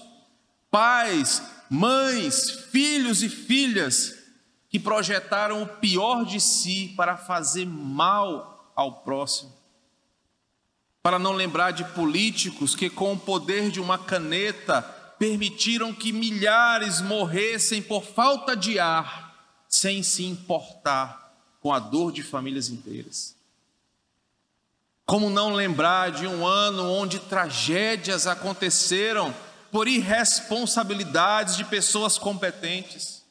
pais, 0.71 1.43
mães, 1.69 2.51
filhos 2.71 3.23
e 3.23 3.29
filhas 3.29 4.15
que 4.71 4.79
projetaram 4.79 5.63
o 5.63 5.67
pior 5.67 6.25
de 6.25 6.41
si 6.41 6.95
para 6.97 7.19
fazer 7.19 7.67
mal 7.67 8.73
ao 8.75 9.03
próximo. 9.03 9.53
Para 11.03 11.19
não 11.19 11.33
lembrar 11.33 11.73
de 11.73 11.85
políticos 11.93 12.75
que, 12.75 12.89
com 12.89 13.13
o 13.13 13.21
poder 13.21 13.71
de 13.71 13.81
uma 13.81 13.99
caneta, 13.99 14.81
permitiram 15.19 15.93
que 15.93 16.11
milhares 16.11 17.03
morressem 17.03 17.83
por 17.83 18.03
falta 18.03 18.57
de 18.57 18.79
ar, 18.79 19.32
sem 19.73 20.03
se 20.03 20.25
importar 20.25 21.35
com 21.61 21.73
a 21.73 21.79
dor 21.79 22.13
de 22.13 22.23
famílias 22.23 22.69
inteiras. 22.69 23.35
Como 25.07 25.31
não 25.31 25.55
lembrar 25.55 26.13
de 26.13 26.27
um 26.27 26.47
ano 26.47 26.93
onde 26.93 27.19
tragédias 27.19 28.27
aconteceram 28.27 29.35
por 29.71 29.89
irresponsabilidades 29.89 31.57
de 31.57 31.65
pessoas 31.65 32.19
competentes? 32.19 33.23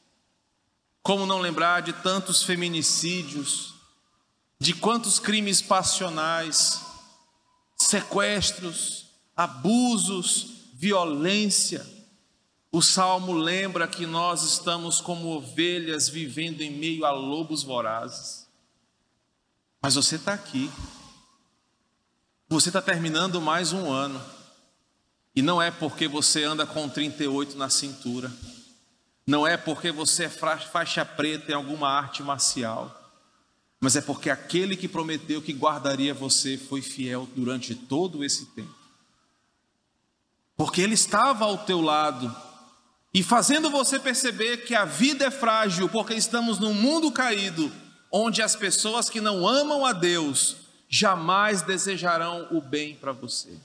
Como 1.02 1.26
não 1.26 1.38
lembrar 1.38 1.80
de 1.80 1.92
tantos 1.92 2.42
feminicídios, 2.42 3.74
de 4.58 4.74
quantos 4.74 5.18
crimes 5.18 5.62
passionais, 5.62 6.80
sequestros, 7.76 9.06
abusos, 9.36 10.70
violência. 10.74 11.86
O 12.74 12.80
salmo 12.80 13.34
lembra 13.34 13.86
que 13.86 14.06
nós 14.06 14.42
estamos 14.42 14.98
como 14.98 15.36
ovelhas 15.36 16.08
vivendo 16.08 16.62
em 16.62 16.70
meio 16.70 17.04
a 17.04 17.10
lobos 17.10 17.62
vorazes. 17.62 18.48
Mas 19.82 19.94
você 19.94 20.16
está 20.16 20.32
aqui. 20.32 20.72
Você 22.48 22.70
está 22.70 22.80
terminando 22.80 23.42
mais 23.42 23.74
um 23.74 23.92
ano. 23.92 24.18
E 25.36 25.42
não 25.42 25.60
é 25.60 25.70
porque 25.70 26.08
você 26.08 26.44
anda 26.44 26.64
com 26.64 26.88
38 26.88 27.58
na 27.58 27.68
cintura. 27.68 28.32
Não 29.26 29.46
é 29.46 29.58
porque 29.58 29.92
você 29.92 30.24
é 30.24 30.30
faixa 30.30 31.04
preta 31.04 31.52
em 31.52 31.54
alguma 31.54 31.88
arte 31.88 32.22
marcial, 32.22 32.98
mas 33.78 33.94
é 33.96 34.00
porque 34.00 34.30
aquele 34.30 34.76
que 34.76 34.88
prometeu 34.88 35.40
que 35.40 35.52
guardaria 35.52 36.12
você 36.12 36.56
foi 36.56 36.80
fiel 36.82 37.28
durante 37.36 37.74
todo 37.74 38.24
esse 38.24 38.46
tempo. 38.46 38.74
Porque 40.56 40.80
ele 40.80 40.94
estava 40.94 41.44
ao 41.44 41.58
teu 41.58 41.80
lado 41.80 42.34
e 43.14 43.22
fazendo 43.22 43.70
você 43.70 43.98
perceber 43.98 44.64
que 44.64 44.74
a 44.74 44.84
vida 44.84 45.26
é 45.26 45.30
frágil, 45.30 45.88
porque 45.88 46.14
estamos 46.14 46.58
num 46.58 46.72
mundo 46.72 47.12
caído, 47.12 47.70
onde 48.10 48.40
as 48.40 48.56
pessoas 48.56 49.10
que 49.10 49.20
não 49.20 49.46
amam 49.46 49.84
a 49.84 49.92
Deus 49.92 50.56
jamais 50.88 51.62
desejarão 51.62 52.48
o 52.50 52.60
bem 52.60 52.94
para 52.94 53.12
você. 53.12 53.58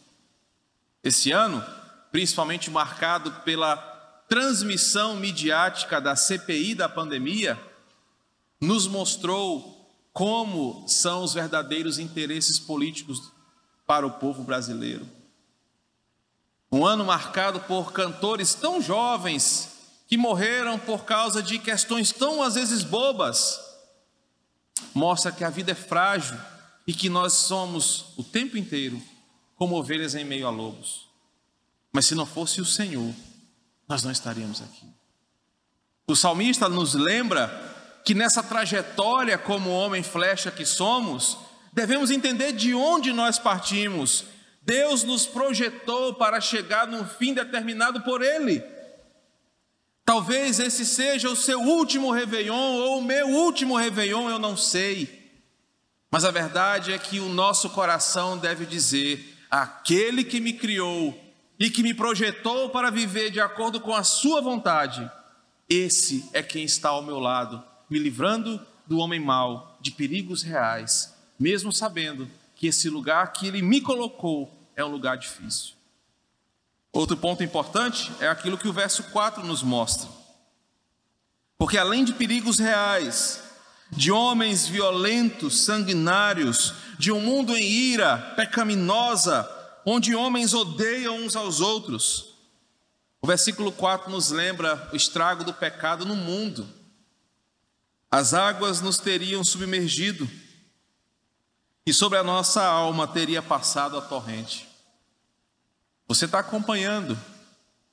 Esse 1.04 1.32
ano, 1.32 1.64
principalmente 2.12 2.70
marcado 2.70 3.32
pela 3.44 3.78
transmissão 4.28 5.16
midiática 5.16 6.02
da 6.02 6.16
CPI 6.16 6.76
da 6.76 6.90
pandemia 6.90 7.58
nos 8.60 8.88
mostrou 8.88 9.78
como 10.12 10.84
são 10.88 11.24
os 11.24 11.34
verdadeiros 11.34 12.00
interesses 12.00 12.60
políticos 12.60 13.32
para 13.86 14.06
o 14.06 14.12
povo 14.12 14.44
brasileiro. 14.44 15.08
Um 16.72 16.86
ano 16.86 17.06
marcado 17.06 17.60
por 17.62 17.94
cantores 17.94 18.54
tão 18.54 18.82
jovens 18.82 19.70
que 20.08 20.18
morreram 20.18 20.78
por 20.80 21.06
causa 21.06 21.42
de 21.42 21.60
questões 21.60 22.12
tão 22.12 22.42
às 22.42 22.56
vezes 22.56 22.84
bobas, 22.84 23.60
mostra 24.94 25.32
que 25.32 25.44
a 25.44 25.50
vida 25.50 25.72
é 25.72 25.76
frágil 25.76 26.38
e 26.86 26.94
que 26.94 27.10
nós 27.10 27.34
somos 27.34 28.14
o 28.18 28.24
tempo 28.24 28.58
inteiro 28.58 29.02
como 29.56 29.76
ovelhas 29.76 30.16
em 30.16 30.24
meio 30.24 30.48
a 30.48 30.50
lobos. 30.50 31.08
Mas 31.92 32.06
se 32.06 32.16
não 32.16 32.26
fosse 32.26 32.62
o 32.62 32.66
Senhor, 32.66 33.14
nós 33.88 34.04
não 34.04 34.12
estaríamos 34.12 34.62
aqui. 34.62 34.86
O 36.08 36.16
salmista 36.16 36.70
nos 36.70 36.94
lembra 36.94 38.02
que 38.06 38.14
nessa 38.14 38.42
trajetória, 38.42 39.38
como 39.38 39.70
homem 39.70 40.02
flecha 40.02 40.50
que 40.50 40.66
somos, 40.66 41.38
devemos 41.74 42.10
entender 42.12 42.54
de 42.54 42.74
onde 42.74 43.12
nós 43.12 43.38
partimos. 43.38 44.24
Deus 44.68 45.06
nos 45.06 45.26
projetou 45.26 46.14
para 46.16 46.42
chegar 46.42 46.86
num 46.86 47.06
fim 47.06 47.34
determinado 47.34 48.02
por 48.02 48.22
Ele. 48.22 48.62
Talvez 50.04 50.60
esse 50.60 50.86
seja 50.86 51.30
o 51.30 51.38
seu 51.38 51.62
último 51.62 52.12
Réveillon 52.12 52.76
ou 52.76 53.00
o 53.00 53.04
meu 53.04 53.30
último 53.30 53.78
Réveillon, 53.78 54.30
eu 54.30 54.38
não 54.38 54.58
sei. 54.58 55.32
Mas 56.12 56.26
a 56.26 56.32
verdade 56.32 56.92
é 56.92 56.98
que 56.98 57.18
o 57.18 57.30
nosso 57.30 57.70
coração 57.70 58.38
deve 58.38 58.66
dizer: 58.66 59.38
aquele 59.50 60.26
que 60.26 60.42
me 60.42 60.52
criou 60.52 61.18
e 61.58 61.70
que 61.70 61.82
me 61.82 61.94
projetou 61.94 62.70
para 62.70 62.92
viver 62.92 63.32
de 63.32 63.40
acordo 63.40 63.80
com 63.80 63.96
a 63.96 64.04
Sua 64.04 64.42
vontade, 64.42 65.10
esse 65.70 66.30
é 66.34 66.44
quem 66.44 66.66
está 66.66 66.90
ao 66.90 67.02
meu 67.02 67.20
lado, 67.20 67.64
me 67.90 68.00
livrando 68.00 68.60
do 68.86 68.98
homem 68.98 69.20
mau, 69.20 69.78
de 69.80 69.92
perigos 69.92 70.44
reais, 70.44 71.16
mesmo 71.40 71.72
sabendo 71.72 72.30
que 72.54 72.68
esse 72.68 72.90
lugar 72.90 73.32
que 73.32 73.48
Ele 73.48 73.62
me 73.62 73.80
colocou 73.80 74.57
é 74.78 74.86
um 74.86 74.90
lugar 74.90 75.18
difícil. 75.18 75.74
Outro 76.94 77.18
ponto 77.18 77.44
importante 77.44 78.12
é 78.20 78.28
aquilo 78.28 78.58
que 78.58 78.68
o 78.68 78.74
verso 78.74 79.04
4 79.06 79.44
nos 79.44 79.64
mostra. 79.64 80.08
Porque 81.58 81.78
além 81.78 82.06
de 82.06 82.14
perigos 82.14 82.60
reais, 82.60 83.44
de 83.90 84.12
homens 84.12 84.68
violentos, 84.68 85.62
sanguinários, 85.62 86.74
de 87.00 87.12
um 87.12 87.20
mundo 87.20 87.56
em 87.56 87.64
ira, 87.64 88.18
pecaminosa, 88.36 89.50
onde 89.84 90.16
homens 90.16 90.54
odeiam 90.54 91.18
uns 91.18 91.36
aos 91.36 91.60
outros. 91.60 92.36
O 93.20 93.26
versículo 93.26 93.72
4 93.72 94.12
nos 94.12 94.30
lembra 94.30 94.90
o 94.94 94.96
estrago 94.96 95.44
do 95.44 95.54
pecado 95.54 96.06
no 96.06 96.16
mundo. 96.16 96.68
As 98.12 98.34
águas 98.34 98.80
nos 98.80 99.00
teriam 99.00 99.44
submergido 99.44 100.30
e 101.86 101.94
sobre 101.94 102.18
a 102.18 102.24
nossa 102.24 102.64
alma 102.64 103.08
teria 103.08 103.42
passado 103.42 103.98
a 103.98 104.02
torrente. 104.02 104.67
Você 106.08 106.24
está 106.24 106.40
acompanhando 106.40 107.14
o 107.14 107.18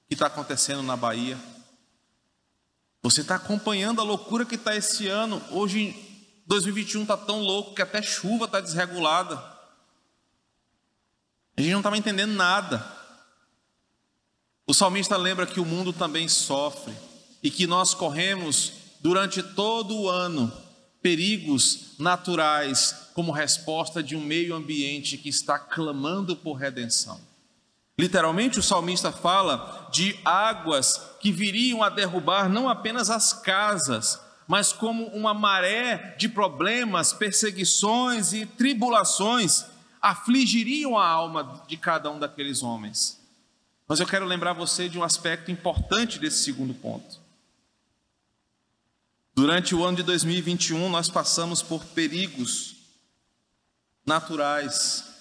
que 0.09 0.15
está 0.15 0.27
acontecendo 0.27 0.83
na 0.83 0.97
Bahia? 0.97 1.37
Você 3.03 3.23
está 3.23 3.35
acompanhando 3.35 4.01
a 4.01 4.05
loucura 4.05 4.47
que 4.47 4.55
está 4.55 4.77
esse 4.77 5.09
ano? 5.09 5.43
Hoje, 5.51 5.95
2021 6.47 7.03
está 7.03 7.17
tão 7.17 7.41
louco 7.41 7.75
que 7.75 7.83
até 7.83 8.01
chuva 8.01 8.45
está 8.45 8.61
desregulada. 8.61 9.37
A 11.57 11.61
gente 11.61 11.73
não 11.73 11.81
estava 11.81 11.99
entendendo 11.99 12.33
nada. 12.33 12.87
O 14.67 14.73
salmista 14.73 15.17
lembra 15.17 15.47
que 15.47 15.61
o 15.61 15.65
mundo 15.65 15.93
também 15.93 16.29
sofre 16.29 16.95
e 17.43 17.51
que 17.51 17.67
nós 17.67 17.95
corremos 17.95 18.73
durante 19.01 19.43
todo 19.43 19.95
o 19.97 20.09
ano 20.09 20.51
perigos 21.03 21.99
naturais 21.99 23.11
como 23.13 23.33
resposta 23.33 24.03
de 24.03 24.17
um 24.17 24.21
meio 24.21 24.55
ambiente 24.55 25.19
que 25.19 25.29
está 25.29 25.59
clamando 25.59 26.37
por 26.37 26.55
redenção. 26.55 27.34
Literalmente, 27.99 28.59
o 28.59 28.63
salmista 28.63 29.13
fala 29.13 29.89
de 29.93 30.19
águas 30.25 31.01
que 31.21 31.31
viriam 31.31 31.83
a 31.83 31.89
derrubar 31.89 32.49
não 32.49 32.69
apenas 32.69 33.09
as 33.09 33.33
casas, 33.33 34.21
mas 34.49 34.73
como 34.73 35.07
uma 35.09 35.33
maré 35.33 36.17
de 36.19 36.29
problemas, 36.29 37.13
perseguições 37.13 38.33
e 38.33 38.45
tribulações 38.45 39.65
afligiriam 40.03 40.99
a 40.99 41.07
alma 41.07 41.63
de 41.67 41.77
cada 41.77 42.11
um 42.11 42.19
daqueles 42.19 42.63
homens. 42.63 43.21
Mas 43.87 44.01
eu 44.01 44.07
quero 44.07 44.27
lembrar 44.27 44.53
você 44.53 44.89
de 44.89 44.99
um 44.99 45.05
aspecto 45.05 45.51
importante 45.51 46.19
desse 46.19 46.43
segundo 46.43 46.75
ponto. 46.75 47.21
Durante 49.35 49.75
o 49.75 49.85
ano 49.85 49.97
de 49.97 50.03
2021, 50.03 50.89
nós 50.89 51.09
passamos 51.09 51.63
por 51.63 51.85
perigos 51.85 52.77
naturais. 54.07 55.14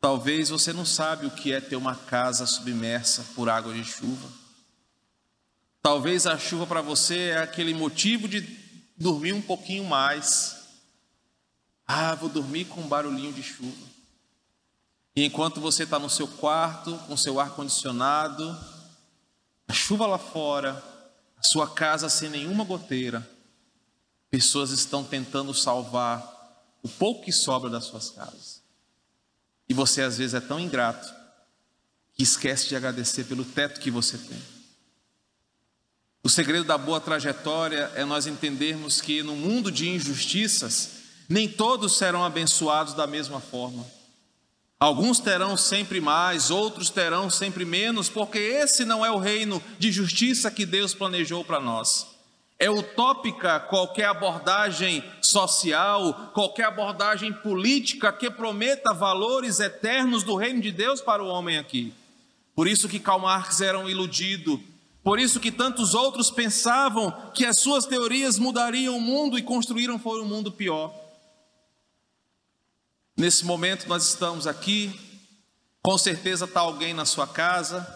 Talvez 0.00 0.48
você 0.48 0.72
não 0.72 0.86
sabe 0.86 1.26
o 1.26 1.30
que 1.30 1.52
é 1.52 1.60
ter 1.60 1.76
uma 1.76 1.94
casa 1.94 2.46
submersa 2.46 3.24
por 3.34 3.48
água 3.48 3.74
de 3.74 3.84
chuva. 3.84 4.28
Talvez 5.82 6.26
a 6.26 6.38
chuva 6.38 6.66
para 6.66 6.80
você 6.80 7.30
é 7.30 7.38
aquele 7.38 7.74
motivo 7.74 8.28
de 8.28 8.40
dormir 8.96 9.32
um 9.32 9.42
pouquinho 9.42 9.84
mais. 9.84 10.56
Ah, 11.86 12.14
vou 12.14 12.28
dormir 12.28 12.66
com 12.66 12.80
um 12.82 12.88
barulhinho 12.88 13.32
de 13.32 13.42
chuva. 13.42 13.88
E 15.16 15.24
enquanto 15.24 15.60
você 15.60 15.82
está 15.82 15.98
no 15.98 16.08
seu 16.08 16.28
quarto, 16.28 16.96
com 17.08 17.16
seu 17.16 17.40
ar-condicionado, 17.40 18.56
a 19.66 19.72
chuva 19.72 20.06
lá 20.06 20.18
fora, 20.18 20.80
a 21.36 21.42
sua 21.42 21.68
casa 21.68 22.08
sem 22.08 22.28
nenhuma 22.28 22.62
goteira, 22.62 23.28
pessoas 24.30 24.70
estão 24.70 25.02
tentando 25.02 25.52
salvar 25.52 26.22
o 26.82 26.88
pouco 26.88 27.24
que 27.24 27.32
sobra 27.32 27.68
das 27.68 27.84
suas 27.84 28.10
casas. 28.10 28.57
E 29.68 29.74
você 29.74 30.02
às 30.02 30.18
vezes 30.18 30.34
é 30.34 30.40
tão 30.40 30.58
ingrato 30.58 31.14
que 32.14 32.22
esquece 32.22 32.68
de 32.68 32.76
agradecer 32.76 33.24
pelo 33.24 33.44
teto 33.44 33.80
que 33.80 33.90
você 33.90 34.18
tem. 34.18 34.42
O 36.22 36.28
segredo 36.28 36.64
da 36.64 36.76
boa 36.76 37.00
trajetória 37.00 37.90
é 37.94 38.04
nós 38.04 38.26
entendermos 38.26 39.00
que 39.00 39.22
no 39.22 39.36
mundo 39.36 39.70
de 39.70 39.88
injustiças, 39.88 40.90
nem 41.28 41.48
todos 41.48 41.96
serão 41.96 42.24
abençoados 42.24 42.94
da 42.94 43.06
mesma 43.06 43.40
forma. 43.40 43.86
Alguns 44.80 45.20
terão 45.20 45.56
sempre 45.56 46.00
mais, 46.00 46.50
outros 46.50 46.90
terão 46.90 47.28
sempre 47.30 47.64
menos, 47.64 48.08
porque 48.08 48.38
esse 48.38 48.84
não 48.84 49.04
é 49.04 49.10
o 49.10 49.18
reino 49.18 49.62
de 49.78 49.90
justiça 49.90 50.50
que 50.50 50.64
Deus 50.64 50.94
planejou 50.94 51.44
para 51.44 51.60
nós. 51.60 52.17
É 52.58 52.68
utópica 52.68 53.60
qualquer 53.60 54.06
abordagem 54.06 55.04
social, 55.22 56.32
qualquer 56.34 56.64
abordagem 56.64 57.32
política 57.32 58.12
que 58.12 58.28
prometa 58.28 58.92
valores 58.92 59.60
eternos 59.60 60.24
do 60.24 60.34
reino 60.34 60.60
de 60.60 60.72
Deus 60.72 61.00
para 61.00 61.22
o 61.22 61.28
homem 61.28 61.56
aqui. 61.56 61.94
Por 62.56 62.66
isso 62.66 62.88
que 62.88 62.98
Karl 62.98 63.20
Marx 63.20 63.60
era 63.60 63.78
um 63.78 63.88
iludido, 63.88 64.60
por 65.04 65.20
isso 65.20 65.38
que 65.38 65.52
tantos 65.52 65.94
outros 65.94 66.32
pensavam 66.32 67.12
que 67.32 67.46
as 67.46 67.60
suas 67.60 67.86
teorias 67.86 68.38
mudariam 68.38 68.96
o 68.96 69.00
mundo 69.00 69.38
e 69.38 69.42
construíram 69.42 69.96
foi 69.96 70.20
um 70.20 70.26
mundo 70.26 70.50
pior. 70.50 70.92
Nesse 73.16 73.44
momento 73.44 73.88
nós 73.88 74.08
estamos 74.08 74.48
aqui, 74.48 74.98
com 75.80 75.96
certeza 75.96 76.44
está 76.44 76.60
alguém 76.60 76.92
na 76.92 77.04
sua 77.04 77.26
casa, 77.26 77.86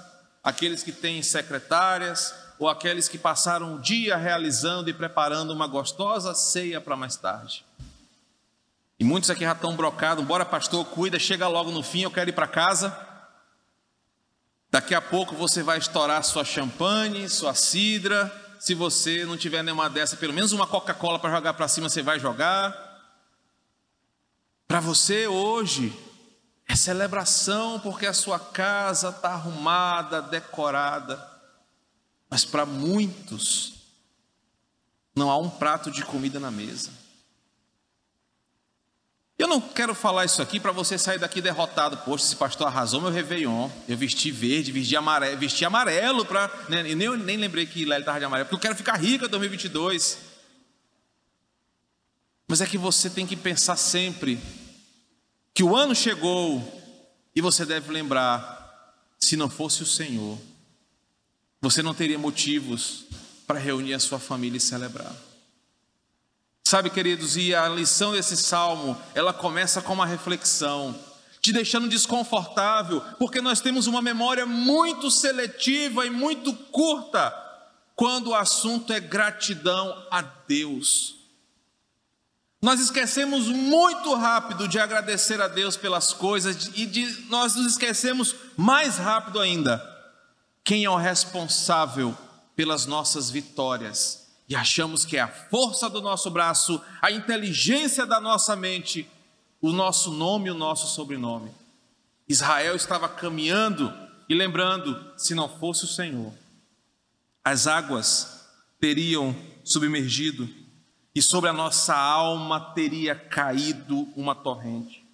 aqueles 0.42 0.84
que 0.84 0.92
têm 0.92 1.22
secretárias, 1.22 2.32
ou 2.58 2.68
aqueles 2.68 3.08
que 3.08 3.18
passaram 3.18 3.74
o 3.74 3.80
dia 3.80 4.16
realizando 4.16 4.88
e 4.88 4.92
preparando 4.92 5.52
uma 5.52 5.66
gostosa 5.66 6.34
ceia 6.34 6.80
para 6.80 6.96
mais 6.96 7.16
tarde. 7.16 7.64
E 8.98 9.04
muitos 9.04 9.30
aqui 9.30 9.40
já 9.40 9.52
estão 9.52 9.74
brocados, 9.74 10.24
bora 10.24 10.44
pastor, 10.44 10.84
cuida, 10.84 11.18
chega 11.18 11.48
logo 11.48 11.70
no 11.70 11.82
fim, 11.82 12.02
eu 12.02 12.10
quero 12.10 12.30
ir 12.30 12.32
para 12.32 12.46
casa. 12.46 12.96
Daqui 14.70 14.94
a 14.94 15.00
pouco 15.00 15.34
você 15.34 15.62
vai 15.62 15.78
estourar 15.78 16.22
sua 16.22 16.44
champanhe, 16.44 17.28
sua 17.28 17.54
cidra. 17.54 18.32
Se 18.60 18.74
você 18.74 19.24
não 19.24 19.36
tiver 19.36 19.62
nenhuma 19.62 19.90
dessa, 19.90 20.16
pelo 20.16 20.32
menos 20.32 20.52
uma 20.52 20.66
Coca-Cola 20.66 21.18
para 21.18 21.34
jogar 21.34 21.54
para 21.54 21.66
cima, 21.66 21.88
você 21.88 22.00
vai 22.00 22.20
jogar. 22.20 22.72
Para 24.68 24.78
você 24.78 25.26
hoje 25.26 25.92
é 26.66 26.76
celebração 26.76 27.80
porque 27.80 28.06
a 28.06 28.14
sua 28.14 28.38
casa 28.38 29.08
está 29.08 29.30
arrumada, 29.30 30.22
decorada. 30.22 31.31
Mas 32.32 32.46
para 32.46 32.64
muitos 32.64 33.74
não 35.14 35.30
há 35.30 35.36
um 35.36 35.50
prato 35.50 35.90
de 35.90 36.02
comida 36.02 36.40
na 36.40 36.50
mesa. 36.50 36.90
Eu 39.38 39.46
não 39.46 39.60
quero 39.60 39.94
falar 39.94 40.24
isso 40.24 40.40
aqui 40.40 40.58
para 40.58 40.72
você 40.72 40.96
sair 40.96 41.18
daqui 41.18 41.42
derrotado. 41.42 41.98
Poxa, 41.98 42.24
esse 42.24 42.36
pastor 42.36 42.68
arrasou 42.68 43.02
meu 43.02 43.10
Réveillon. 43.10 43.68
Eu 43.86 43.98
vesti 43.98 44.30
verde, 44.30 44.72
vesti 44.72 44.96
amarelo, 44.96 45.36
vesti 45.36 45.62
amarelo 45.66 46.24
para. 46.24 46.48
Né, 46.70 46.82
nem, 46.82 47.18
nem 47.18 47.36
lembrei 47.36 47.66
que 47.66 47.82
ele 47.82 47.94
estava 47.94 48.18
de 48.18 48.24
amarelo, 48.24 48.48
porque 48.48 48.66
eu 48.66 48.70
quero 48.70 48.76
ficar 48.76 48.96
rico 48.96 49.26
em 49.26 49.28
2022. 49.28 50.16
Mas 52.48 52.62
é 52.62 52.66
que 52.66 52.78
você 52.78 53.10
tem 53.10 53.26
que 53.26 53.36
pensar 53.36 53.76
sempre 53.76 54.40
que 55.52 55.62
o 55.62 55.76
ano 55.76 55.94
chegou 55.94 56.66
e 57.36 57.42
você 57.42 57.66
deve 57.66 57.92
lembrar: 57.92 58.96
se 59.20 59.36
não 59.36 59.50
fosse 59.50 59.82
o 59.82 59.86
Senhor, 59.86 60.38
você 61.62 61.80
não 61.80 61.94
teria 61.94 62.18
motivos 62.18 63.04
para 63.46 63.60
reunir 63.60 63.94
a 63.94 64.00
sua 64.00 64.18
família 64.18 64.58
e 64.58 64.60
celebrar. 64.60 65.14
Sabe, 66.64 66.90
queridos, 66.90 67.36
e 67.36 67.54
a 67.54 67.68
lição 67.68 68.12
desse 68.12 68.36
salmo, 68.36 69.00
ela 69.14 69.32
começa 69.32 69.80
com 69.80 69.92
uma 69.92 70.06
reflexão, 70.06 70.98
te 71.40 71.52
deixando 71.52 71.88
desconfortável, 71.88 73.00
porque 73.16 73.40
nós 73.40 73.60
temos 73.60 73.86
uma 73.86 74.02
memória 74.02 74.44
muito 74.44 75.08
seletiva 75.08 76.04
e 76.04 76.10
muito 76.10 76.52
curta 76.52 77.32
quando 77.94 78.30
o 78.30 78.34
assunto 78.34 78.92
é 78.92 78.98
gratidão 78.98 80.06
a 80.10 80.22
Deus. 80.22 81.14
Nós 82.60 82.80
esquecemos 82.80 83.46
muito 83.46 84.14
rápido 84.14 84.66
de 84.66 84.80
agradecer 84.80 85.40
a 85.40 85.48
Deus 85.48 85.76
pelas 85.76 86.12
coisas 86.12 86.70
e 86.74 86.86
de, 86.86 87.26
nós 87.28 87.54
nos 87.54 87.72
esquecemos 87.72 88.34
mais 88.56 88.96
rápido 88.96 89.38
ainda 89.38 89.91
quem 90.64 90.84
é 90.84 90.90
o 90.90 90.96
responsável 90.96 92.16
pelas 92.54 92.86
nossas 92.86 93.30
vitórias. 93.30 94.30
E 94.48 94.54
achamos 94.54 95.04
que 95.04 95.16
é 95.16 95.20
a 95.20 95.28
força 95.28 95.88
do 95.88 96.00
nosso 96.00 96.30
braço, 96.30 96.80
a 97.00 97.10
inteligência 97.10 98.04
da 98.04 98.20
nossa 98.20 98.54
mente, 98.54 99.08
o 99.60 99.72
nosso 99.72 100.10
nome 100.10 100.48
e 100.48 100.50
o 100.50 100.54
nosso 100.54 100.86
sobrenome. 100.94 101.50
Israel 102.28 102.76
estava 102.76 103.08
caminhando 103.08 103.92
e 104.28 104.34
lembrando: 104.34 105.12
se 105.16 105.34
não 105.34 105.48
fosse 105.48 105.84
o 105.84 105.88
Senhor, 105.88 106.32
as 107.44 107.66
águas 107.66 108.46
teriam 108.78 109.34
submergido 109.64 110.48
e 111.14 111.22
sobre 111.22 111.48
a 111.48 111.52
nossa 111.52 111.96
alma 111.96 112.60
teria 112.72 113.14
caído 113.14 114.08
uma 114.16 114.34
torrente. 114.34 115.04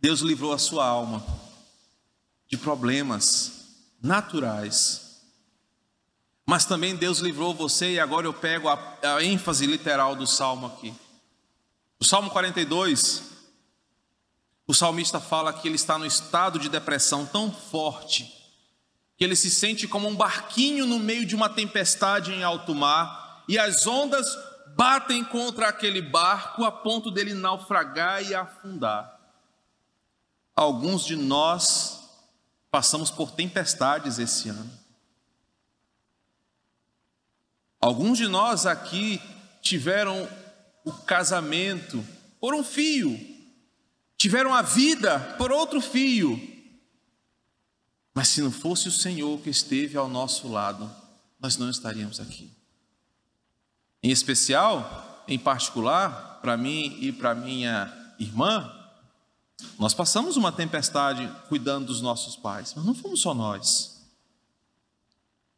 Deus 0.00 0.20
livrou 0.20 0.52
a 0.52 0.58
sua 0.58 0.86
alma 0.86 1.24
de 2.46 2.56
problemas 2.58 3.63
naturais, 4.04 5.22
mas 6.44 6.66
também 6.66 6.94
Deus 6.94 7.20
livrou 7.20 7.54
você, 7.54 7.94
e 7.94 8.00
agora 8.00 8.26
eu 8.26 8.34
pego 8.34 8.68
a, 8.68 8.98
a 9.02 9.24
ênfase 9.24 9.64
literal 9.64 10.14
do 10.14 10.26
salmo 10.26 10.66
aqui. 10.66 10.94
O 11.98 12.04
salmo 12.04 12.30
42, 12.30 13.22
o 14.66 14.74
salmista 14.74 15.18
fala 15.18 15.54
que 15.54 15.66
ele 15.66 15.76
está 15.76 15.96
no 15.96 16.04
estado 16.04 16.58
de 16.58 16.68
depressão 16.68 17.24
tão 17.24 17.50
forte 17.50 18.30
que 19.16 19.24
ele 19.24 19.36
se 19.36 19.50
sente 19.50 19.88
como 19.88 20.08
um 20.08 20.14
barquinho 20.14 20.86
no 20.86 20.98
meio 20.98 21.24
de 21.24 21.34
uma 21.34 21.48
tempestade 21.48 22.32
em 22.32 22.42
alto 22.42 22.74
mar 22.74 23.44
e 23.48 23.58
as 23.58 23.86
ondas 23.86 24.26
batem 24.76 25.24
contra 25.24 25.68
aquele 25.68 26.02
barco 26.02 26.64
a 26.64 26.72
ponto 26.72 27.10
dele 27.10 27.32
naufragar 27.32 28.22
e 28.22 28.34
afundar. 28.34 29.18
Alguns 30.56 31.04
de 31.06 31.16
nós 31.16 31.93
passamos 32.74 33.08
por 33.08 33.30
tempestades 33.30 34.18
esse 34.18 34.48
ano. 34.48 34.68
Alguns 37.80 38.18
de 38.18 38.26
nós 38.26 38.66
aqui 38.66 39.22
tiveram 39.62 40.28
o 40.84 40.90
casamento 40.90 42.04
por 42.40 42.52
um 42.52 42.64
fio, 42.64 43.16
tiveram 44.18 44.52
a 44.52 44.60
vida 44.60 45.20
por 45.38 45.52
outro 45.52 45.80
fio. 45.80 46.36
Mas 48.12 48.26
se 48.26 48.42
não 48.42 48.50
fosse 48.50 48.88
o 48.88 48.92
Senhor 48.92 49.40
que 49.40 49.50
esteve 49.50 49.96
ao 49.96 50.08
nosso 50.08 50.48
lado, 50.48 50.90
nós 51.38 51.56
não 51.56 51.70
estaríamos 51.70 52.18
aqui. 52.18 52.50
Em 54.02 54.10
especial, 54.10 55.24
em 55.28 55.38
particular, 55.38 56.40
para 56.42 56.56
mim 56.56 56.98
e 57.00 57.12
para 57.12 57.36
minha 57.36 58.14
irmã, 58.18 58.68
nós 59.78 59.94
passamos 59.94 60.36
uma 60.36 60.52
tempestade 60.52 61.30
cuidando 61.48 61.86
dos 61.86 62.00
nossos 62.00 62.36
pais, 62.36 62.72
mas 62.76 62.84
não 62.84 62.94
fomos 62.94 63.20
só 63.20 63.34
nós. 63.34 64.02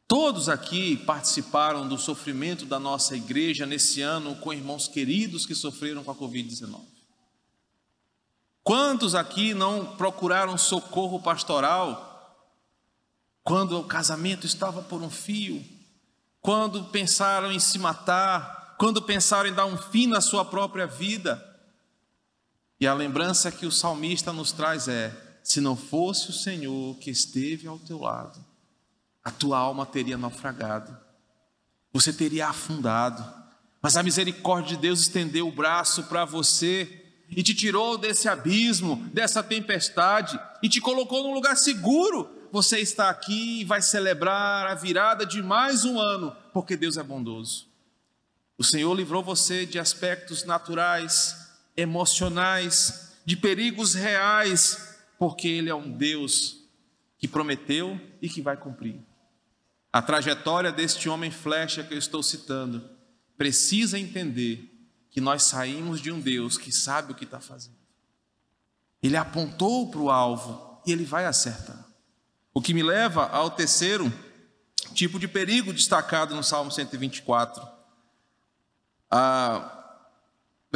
Todos 0.07 0.47
aqui 0.47 0.97
participaram 0.97 1.87
do 1.87 1.97
sofrimento 1.97 2.65
da 2.65 2.79
nossa 2.79 3.15
igreja 3.15 3.65
nesse 3.65 4.01
ano 4.01 4.35
com 4.35 4.53
irmãos 4.53 4.87
queridos 4.87 5.45
que 5.45 5.53
sofreram 5.53 6.03
com 6.03 6.11
a 6.11 6.15
Covid-19. 6.15 6.79
Quantos 8.63 9.15
aqui 9.15 9.53
não 9.53 9.97
procuraram 9.97 10.57
socorro 10.57 11.21
pastoral 11.21 12.37
quando 13.43 13.79
o 13.79 13.83
casamento 13.83 14.45
estava 14.45 14.81
por 14.81 15.01
um 15.01 15.09
fio? 15.09 15.77
quando 16.47 16.85
pensaram 16.85 17.51
em 17.51 17.59
se 17.59 17.77
matar, 17.77 18.75
quando 18.77 19.01
pensaram 19.01 19.49
em 19.49 19.53
dar 19.53 19.65
um 19.65 19.77
fim 19.77 20.07
na 20.07 20.21
sua 20.21 20.45
própria 20.45 20.87
vida. 20.87 21.43
E 22.79 22.85
a 22.85 22.93
lembrança 22.93 23.51
que 23.51 23.65
o 23.65 23.71
salmista 23.71 24.31
nos 24.31 24.51
traz 24.51 24.87
é: 24.87 25.11
se 25.43 25.59
não 25.59 25.75
fosse 25.75 26.29
o 26.29 26.33
Senhor 26.33 26.95
que 26.97 27.09
esteve 27.09 27.67
ao 27.67 27.79
teu 27.79 27.99
lado, 27.99 28.39
a 29.23 29.31
tua 29.31 29.57
alma 29.57 29.85
teria 29.85 30.17
naufragado. 30.17 30.97
você 31.91 32.13
teria 32.13 32.47
afundado. 32.47 33.25
Mas 33.81 33.95
a 33.95 34.03
misericórdia 34.03 34.75
de 34.75 34.81
Deus 34.81 35.01
estendeu 35.01 35.47
o 35.47 35.51
braço 35.51 36.03
para 36.03 36.25
você 36.25 37.05
e 37.29 37.43
te 37.43 37.53
tirou 37.53 37.97
desse 37.97 38.27
abismo, 38.27 38.97
dessa 39.13 39.43
tempestade 39.43 40.39
e 40.61 40.69
te 40.69 40.79
colocou 40.79 41.23
num 41.23 41.33
lugar 41.33 41.55
seguro. 41.57 42.29
Você 42.51 42.79
está 42.79 43.09
aqui 43.09 43.61
e 43.61 43.65
vai 43.65 43.81
celebrar 43.81 44.67
a 44.67 44.75
virada 44.75 45.25
de 45.25 45.41
mais 45.43 45.83
um 45.83 45.99
ano, 45.99 46.35
porque 46.53 46.77
Deus 46.77 46.97
é 46.97 47.03
bondoso. 47.03 47.67
O 48.57 48.63
Senhor 48.63 48.93
livrou 48.93 49.21
você 49.21 49.65
de 49.65 49.77
aspectos 49.77 50.43
naturais, 50.43 51.46
emocionais, 51.77 53.15
de 53.23 53.37
perigos 53.37 53.93
reais, 53.93 54.97
porque 55.17 55.47
Ele 55.47 55.69
é 55.69 55.75
um 55.75 55.89
Deus 55.89 56.57
que 57.17 57.27
prometeu 57.27 57.99
e 58.21 58.27
que 58.27 58.41
vai 58.41 58.57
cumprir. 58.57 58.99
A 59.93 60.01
trajetória 60.01 60.71
deste 60.71 61.07
homem 61.07 61.31
flecha 61.31 61.83
que 61.83 61.93
eu 61.93 61.97
estou 61.97 62.21
citando 62.21 62.89
precisa 63.37 63.97
entender 63.97 64.73
que 65.09 65.21
nós 65.21 65.43
saímos 65.43 66.01
de 66.01 66.11
um 66.11 66.19
Deus 66.19 66.57
que 66.57 66.71
sabe 66.71 67.11
o 67.11 67.15
que 67.15 67.23
está 67.23 67.39
fazendo. 67.39 67.77
Ele 69.01 69.15
apontou 69.15 69.89
para 69.89 69.99
o 69.99 70.09
alvo 70.09 70.81
e 70.85 70.91
ele 70.91 71.05
vai 71.05 71.25
acertar. 71.25 71.85
O 72.53 72.61
que 72.61 72.73
me 72.73 72.83
leva 72.83 73.27
ao 73.27 73.51
terceiro 73.51 74.11
tipo 74.93 75.19
de 75.19 75.27
perigo 75.27 75.73
destacado 75.73 76.35
no 76.35 76.43
Salmo 76.43 76.71
124. 76.71 77.67
Ah, 79.09 79.76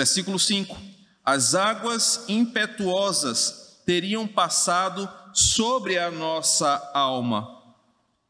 versículo 0.02 0.40
5: 0.40 0.76
As 1.24 1.54
águas 1.54 2.26
impetuosas 2.28 3.82
teriam 3.86 4.28
passado 4.28 5.08
sobre 5.32 6.00
a 6.00 6.10
nossa 6.10 6.90
alma. 6.92 7.62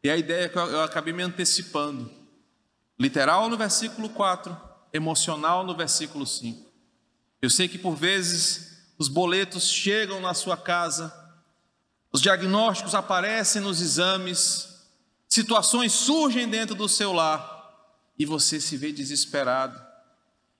E 0.03 0.09
a 0.09 0.17
ideia 0.17 0.49
que 0.49 0.57
eu 0.57 0.81
acabei 0.81 1.13
me 1.13 1.23
antecipando. 1.23 2.11
Literal 2.99 3.49
no 3.49 3.57
versículo 3.57 4.09
4, 4.09 4.55
emocional 4.91 5.63
no 5.63 5.75
versículo 5.75 6.25
5. 6.25 6.69
Eu 7.41 7.49
sei 7.49 7.69
que 7.69 7.77
por 7.77 7.95
vezes 7.95 8.83
os 8.97 9.07
boletos 9.07 9.69
chegam 9.69 10.19
na 10.19 10.33
sua 10.33 10.57
casa, 10.57 11.13
os 12.11 12.21
diagnósticos 12.21 12.93
aparecem 12.93 13.61
nos 13.61 13.81
exames, 13.81 14.67
situações 15.27 15.93
surgem 15.93 16.49
dentro 16.49 16.75
do 16.75 16.89
seu 16.89 17.13
lar 17.13 17.49
e 18.19 18.25
você 18.25 18.59
se 18.59 18.75
vê 18.75 18.91
desesperado. 18.91 19.90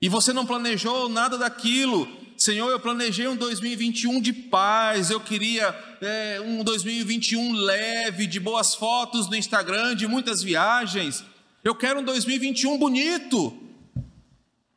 E 0.01 0.09
você 0.09 0.33
não 0.33 0.45
planejou 0.45 1.07
nada 1.07 1.37
daquilo. 1.37 2.07
Senhor, 2.35 2.71
eu 2.71 2.79
planejei 2.79 3.27
um 3.27 3.35
2021 3.35 4.19
de 4.19 4.33
paz, 4.33 5.11
eu 5.11 5.19
queria 5.19 5.69
é, 6.01 6.41
um 6.41 6.63
2021 6.63 7.53
leve, 7.53 8.25
de 8.25 8.39
boas 8.39 8.73
fotos 8.73 9.29
no 9.29 9.35
Instagram, 9.35 9.95
de 9.95 10.07
muitas 10.07 10.41
viagens. 10.41 11.23
Eu 11.63 11.75
quero 11.75 11.99
um 11.99 12.03
2021 12.03 12.79
bonito. 12.79 13.55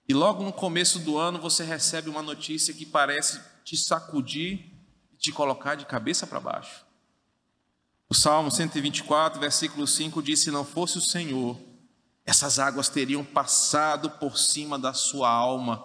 E 0.07 0.13
logo 0.13 0.45
no 0.45 0.53
começo 0.53 0.99
do 0.99 1.17
ano 1.17 1.39
você 1.39 1.65
recebe 1.65 2.11
uma 2.11 2.21
notícia 2.21 2.75
que 2.75 2.85
parece 2.85 3.41
te 3.65 3.79
sacudir 3.79 4.67
e 5.15 5.17
te 5.17 5.33
colocar 5.33 5.75
de 5.75 5.87
cabeça 5.87 6.27
para 6.27 6.39
baixo. 6.39 6.85
O 8.11 8.15
Salmo 8.15 8.51
124, 8.51 9.41
versículo 9.41 9.87
5 9.87 10.23
diz: 10.23 10.41
Se 10.41 10.51
não 10.51 10.67
fosse 10.67 10.99
o 10.99 11.01
Senhor, 11.01 11.59
essas 12.25 12.59
águas 12.59 12.89
teriam 12.89 13.23
passado 13.25 14.11
por 14.11 14.39
cima 14.39 14.79
da 14.79 14.95
sua 14.95 15.29
alma, 15.29 15.85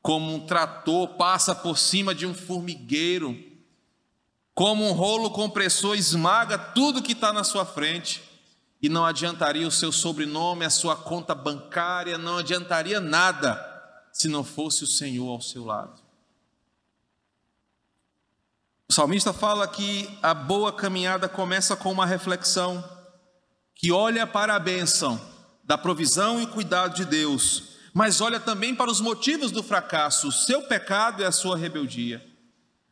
como 0.00 0.34
um 0.34 0.46
trator 0.46 1.08
passa 1.16 1.54
por 1.54 1.76
cima 1.76 2.14
de 2.14 2.26
um 2.26 2.34
formigueiro, 2.34 3.38
como 4.54 4.84
um 4.84 4.92
rolo 4.92 5.30
compressor 5.30 5.94
esmaga 5.94 6.58
tudo 6.58 7.02
que 7.02 7.12
está 7.12 7.32
na 7.32 7.44
sua 7.44 7.64
frente 7.64 8.22
e 8.80 8.88
não 8.88 9.04
adiantaria 9.04 9.66
o 9.66 9.70
seu 9.70 9.92
sobrenome, 9.92 10.64
a 10.64 10.70
sua 10.70 10.96
conta 10.96 11.34
bancária, 11.34 12.18
não 12.18 12.38
adiantaria 12.38 13.00
nada 13.00 13.68
se 14.12 14.28
não 14.28 14.42
fosse 14.42 14.84
o 14.84 14.86
Senhor 14.86 15.30
ao 15.30 15.40
seu 15.40 15.64
lado. 15.64 16.00
O 18.88 18.92
salmista 18.92 19.32
fala 19.32 19.66
que 19.68 20.18
a 20.22 20.34
boa 20.34 20.72
caminhada 20.72 21.28
começa 21.28 21.76
com 21.76 21.90
uma 21.90 22.04
reflexão 22.04 22.84
que 23.74 23.90
olha 23.90 24.26
para 24.26 24.54
a 24.54 24.58
bênção 24.58 25.31
da 25.64 25.78
provisão 25.78 26.40
e 26.40 26.46
cuidado 26.46 26.94
de 26.94 27.04
Deus, 27.04 27.72
mas 27.94 28.20
olha 28.20 28.40
também 28.40 28.74
para 28.74 28.90
os 28.90 29.00
motivos 29.00 29.50
do 29.50 29.62
fracasso, 29.62 30.28
o 30.28 30.32
seu 30.32 30.62
pecado 30.62 31.22
e 31.22 31.24
a 31.24 31.32
sua 31.32 31.56
rebeldia. 31.56 32.24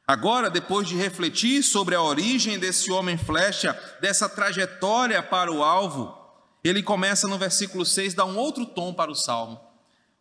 Agora, 0.07 0.51
depois 0.51 0.89
de 0.89 0.97
refletir 0.97 1.63
sobre 1.63 1.95
a 1.95 2.03
origem 2.03 2.59
desse 2.59 2.91
homem 2.91 3.17
flecha, 3.17 3.73
dessa 4.01 4.29
trajetória 4.29 5.23
para 5.23 5.53
o 5.53 5.63
alvo, 5.63 6.19
ele 6.65 6.83
começa 6.83 7.29
no 7.29 7.39
versículo 7.39 7.87
6, 7.87 8.15
dá 8.15 8.25
um 8.25 8.37
outro 8.37 8.67
tom 8.67 8.93
para 8.93 9.11
o 9.11 9.15
salmo. 9.15 9.61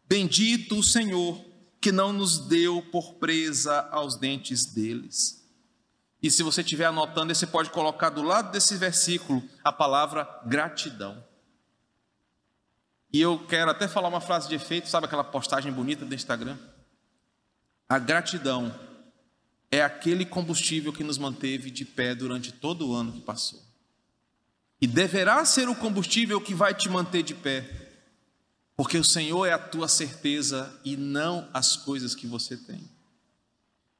Bendito 0.07 0.77
o 0.77 0.83
Senhor, 0.83 1.43
que 1.81 1.91
não 1.91 2.13
nos 2.13 2.39
deu 2.47 2.81
por 2.91 3.15
presa 3.15 3.87
aos 3.91 4.15
dentes 4.15 4.65
deles. 4.65 5.39
E 6.21 6.29
se 6.29 6.43
você 6.43 6.61
estiver 6.61 6.85
anotando, 6.85 7.33
você 7.33 7.47
pode 7.47 7.69
colocar 7.69 8.09
do 8.09 8.21
lado 8.21 8.51
desse 8.51 8.75
versículo 8.75 9.41
a 9.63 9.71
palavra 9.71 10.27
gratidão. 10.45 11.23
E 13.11 13.19
eu 13.19 13.39
quero 13.47 13.71
até 13.71 13.87
falar 13.87 14.07
uma 14.07 14.21
frase 14.21 14.47
de 14.47 14.55
efeito, 14.55 14.87
sabe 14.87 15.05
aquela 15.05 15.23
postagem 15.23 15.71
bonita 15.71 16.05
do 16.05 16.13
Instagram? 16.13 16.57
A 17.87 17.97
gratidão 17.97 18.73
é 19.71 19.81
aquele 19.81 20.25
combustível 20.25 20.93
que 20.93 21.03
nos 21.03 21.17
manteve 21.17 21.71
de 21.71 21.85
pé 21.85 22.13
durante 22.13 22.51
todo 22.51 22.87
o 22.87 22.93
ano 22.93 23.11
que 23.11 23.21
passou. 23.21 23.61
E 24.79 24.87
deverá 24.87 25.43
ser 25.43 25.67
o 25.67 25.75
combustível 25.75 26.39
que 26.39 26.53
vai 26.53 26.73
te 26.73 26.87
manter 26.87 27.23
de 27.23 27.33
pé, 27.33 27.67
porque 28.75 28.97
o 28.97 29.03
Senhor 29.03 29.45
é 29.45 29.53
a 29.53 29.59
tua 29.59 29.87
certeza 29.87 30.79
e 30.85 30.95
não 30.95 31.49
as 31.53 31.75
coisas 31.75 32.15
que 32.15 32.27
você 32.27 32.55
tem. 32.55 32.89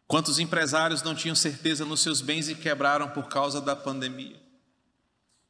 Quantos 0.08 0.40
empresários 0.40 1.04
não 1.04 1.14
tinham 1.14 1.36
certeza 1.36 1.84
nos 1.84 2.00
seus 2.00 2.22
bens 2.22 2.48
e 2.48 2.56
quebraram 2.56 3.10
por 3.10 3.28
causa 3.28 3.60
da 3.60 3.76
pandemia? 3.76 4.40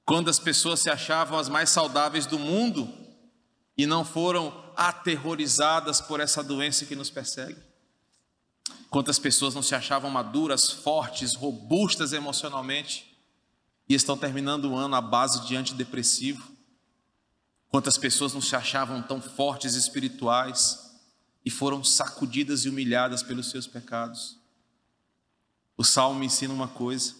Quando 0.03 0.29
as 0.29 0.39
pessoas 0.39 0.79
se 0.79 0.89
achavam 0.89 1.37
as 1.37 1.47
mais 1.47 1.69
saudáveis 1.69 2.25
do 2.25 2.39
mundo 2.39 2.91
e 3.79 3.85
não 3.85 4.03
foram 4.03 4.53
aterrorizadas 4.75 6.01
por 6.01 6.19
essa 6.19 6.43
doença 6.43 6.85
que 6.85 6.97
nos 6.97 7.09
persegue? 7.09 7.55
Quantas 8.89 9.17
pessoas 9.17 9.55
não 9.55 9.63
se 9.63 9.73
achavam 9.73 10.11
maduras, 10.11 10.69
fortes, 10.69 11.33
robustas 11.33 12.11
emocionalmente 12.11 13.17
e 13.87 13.95
estão 13.95 14.17
terminando 14.17 14.65
o 14.65 14.75
ano 14.75 14.97
à 14.97 15.01
base 15.01 15.47
de 15.47 15.55
antidepressivo? 15.55 16.45
Quantas 17.69 17.97
pessoas 17.97 18.33
não 18.33 18.41
se 18.41 18.53
achavam 18.53 19.01
tão 19.01 19.21
fortes 19.21 19.75
espirituais 19.75 20.99
e 21.45 21.49
foram 21.49 21.81
sacudidas 21.81 22.65
e 22.65 22.69
humilhadas 22.69 23.23
pelos 23.23 23.49
seus 23.49 23.65
pecados? 23.65 24.37
O 25.77 25.85
salmo 25.85 26.21
ensina 26.21 26.53
uma 26.53 26.67
coisa: 26.67 27.15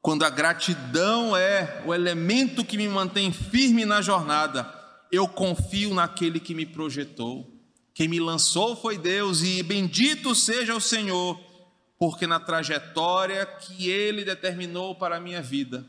quando 0.00 0.24
a 0.24 0.30
gratidão 0.30 1.36
é 1.36 1.82
o 1.84 1.92
elemento 1.92 2.64
que 2.64 2.78
me 2.78 2.88
mantém 2.88 3.30
firme 3.30 3.84
na 3.84 4.00
jornada, 4.00 4.85
eu 5.10 5.26
confio 5.28 5.94
naquele 5.94 6.40
que 6.40 6.54
me 6.54 6.66
projetou. 6.66 7.52
Quem 7.94 8.08
me 8.08 8.20
lançou 8.20 8.76
foi 8.76 8.98
Deus, 8.98 9.42
e 9.42 9.62
bendito 9.62 10.34
seja 10.34 10.74
o 10.74 10.80
Senhor, 10.80 11.40
porque 11.98 12.26
na 12.26 12.38
trajetória 12.38 13.46
que 13.46 13.88
Ele 13.88 14.24
determinou 14.24 14.94
para 14.94 15.16
a 15.16 15.20
minha 15.20 15.40
vida, 15.40 15.86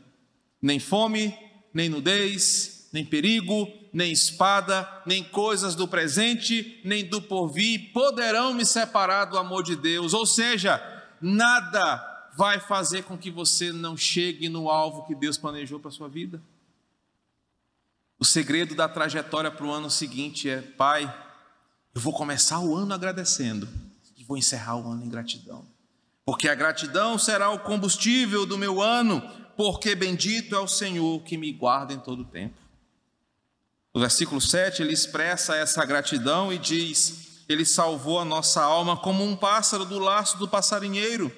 nem 0.60 0.78
fome, 0.78 1.36
nem 1.72 1.88
nudez, 1.88 2.88
nem 2.92 3.04
perigo, 3.04 3.70
nem 3.92 4.12
espada, 4.12 4.88
nem 5.04 5.22
coisas 5.22 5.74
do 5.74 5.86
presente, 5.86 6.80
nem 6.84 7.04
do 7.04 7.20
porvir 7.20 7.92
poderão 7.92 8.54
me 8.54 8.64
separar 8.64 9.26
do 9.26 9.38
amor 9.38 9.62
de 9.62 9.76
Deus. 9.76 10.14
Ou 10.14 10.24
seja, 10.24 10.82
nada 11.20 12.30
vai 12.36 12.60
fazer 12.60 13.02
com 13.02 13.18
que 13.18 13.30
você 13.30 13.72
não 13.72 13.96
chegue 13.96 14.48
no 14.48 14.70
alvo 14.70 15.04
que 15.06 15.14
Deus 15.14 15.36
planejou 15.36 15.80
para 15.80 15.88
a 15.88 15.92
sua 15.92 16.08
vida. 16.08 16.40
O 18.18 18.24
segredo 18.24 18.74
da 18.74 18.88
trajetória 18.88 19.50
para 19.50 19.64
o 19.64 19.70
ano 19.70 19.88
seguinte 19.88 20.50
é: 20.50 20.60
Pai, 20.60 21.02
eu 21.94 22.00
vou 22.00 22.12
começar 22.12 22.58
o 22.58 22.74
ano 22.74 22.92
agradecendo 22.92 23.68
e 24.16 24.24
vou 24.24 24.36
encerrar 24.36 24.76
o 24.76 24.90
ano 24.90 25.04
em 25.04 25.08
gratidão. 25.08 25.64
Porque 26.24 26.48
a 26.48 26.54
gratidão 26.54 27.16
será 27.16 27.50
o 27.50 27.60
combustível 27.60 28.44
do 28.44 28.58
meu 28.58 28.82
ano, 28.82 29.22
porque 29.56 29.94
bendito 29.94 30.54
é 30.54 30.58
o 30.58 30.68
Senhor 30.68 31.22
que 31.22 31.38
me 31.38 31.52
guarda 31.52 31.94
em 31.94 31.98
todo 32.00 32.22
o 32.22 32.24
tempo. 32.24 32.56
No 33.94 34.00
versículo 34.00 34.40
7, 34.40 34.82
ele 34.82 34.92
expressa 34.92 35.54
essa 35.54 35.84
gratidão 35.84 36.52
e 36.52 36.58
diz: 36.58 37.44
Ele 37.48 37.64
salvou 37.64 38.18
a 38.18 38.24
nossa 38.24 38.60
alma 38.62 38.96
como 38.96 39.24
um 39.24 39.36
pássaro 39.36 39.84
do 39.84 39.98
laço 39.98 40.38
do 40.38 40.48
passarinheiro. 40.48 41.32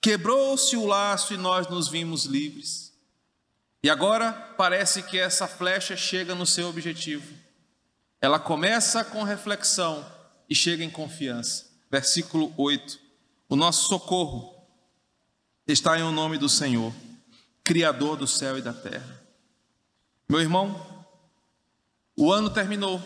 Quebrou-se 0.00 0.76
o 0.76 0.84
laço 0.84 1.32
e 1.32 1.38
nós 1.38 1.68
nos 1.68 1.88
vimos 1.88 2.26
livres. 2.26 2.91
E 3.82 3.90
agora 3.90 4.32
parece 4.56 5.02
que 5.02 5.18
essa 5.18 5.48
flecha 5.48 5.96
chega 5.96 6.34
no 6.34 6.46
seu 6.46 6.68
objetivo. 6.68 7.34
Ela 8.20 8.38
começa 8.38 9.04
com 9.04 9.24
reflexão 9.24 10.06
e 10.48 10.54
chega 10.54 10.84
em 10.84 10.90
confiança. 10.90 11.66
Versículo 11.90 12.54
8. 12.56 12.98
O 13.48 13.56
nosso 13.56 13.88
socorro 13.88 14.54
está 15.66 15.98
em 15.98 16.02
o 16.02 16.12
nome 16.12 16.38
do 16.38 16.48
Senhor, 16.48 16.94
Criador 17.64 18.16
do 18.16 18.26
céu 18.26 18.56
e 18.56 18.62
da 18.62 18.72
terra. 18.72 19.20
Meu 20.28 20.40
irmão, 20.40 20.90
O 22.16 22.30
ano 22.30 22.50
terminou. 22.50 23.02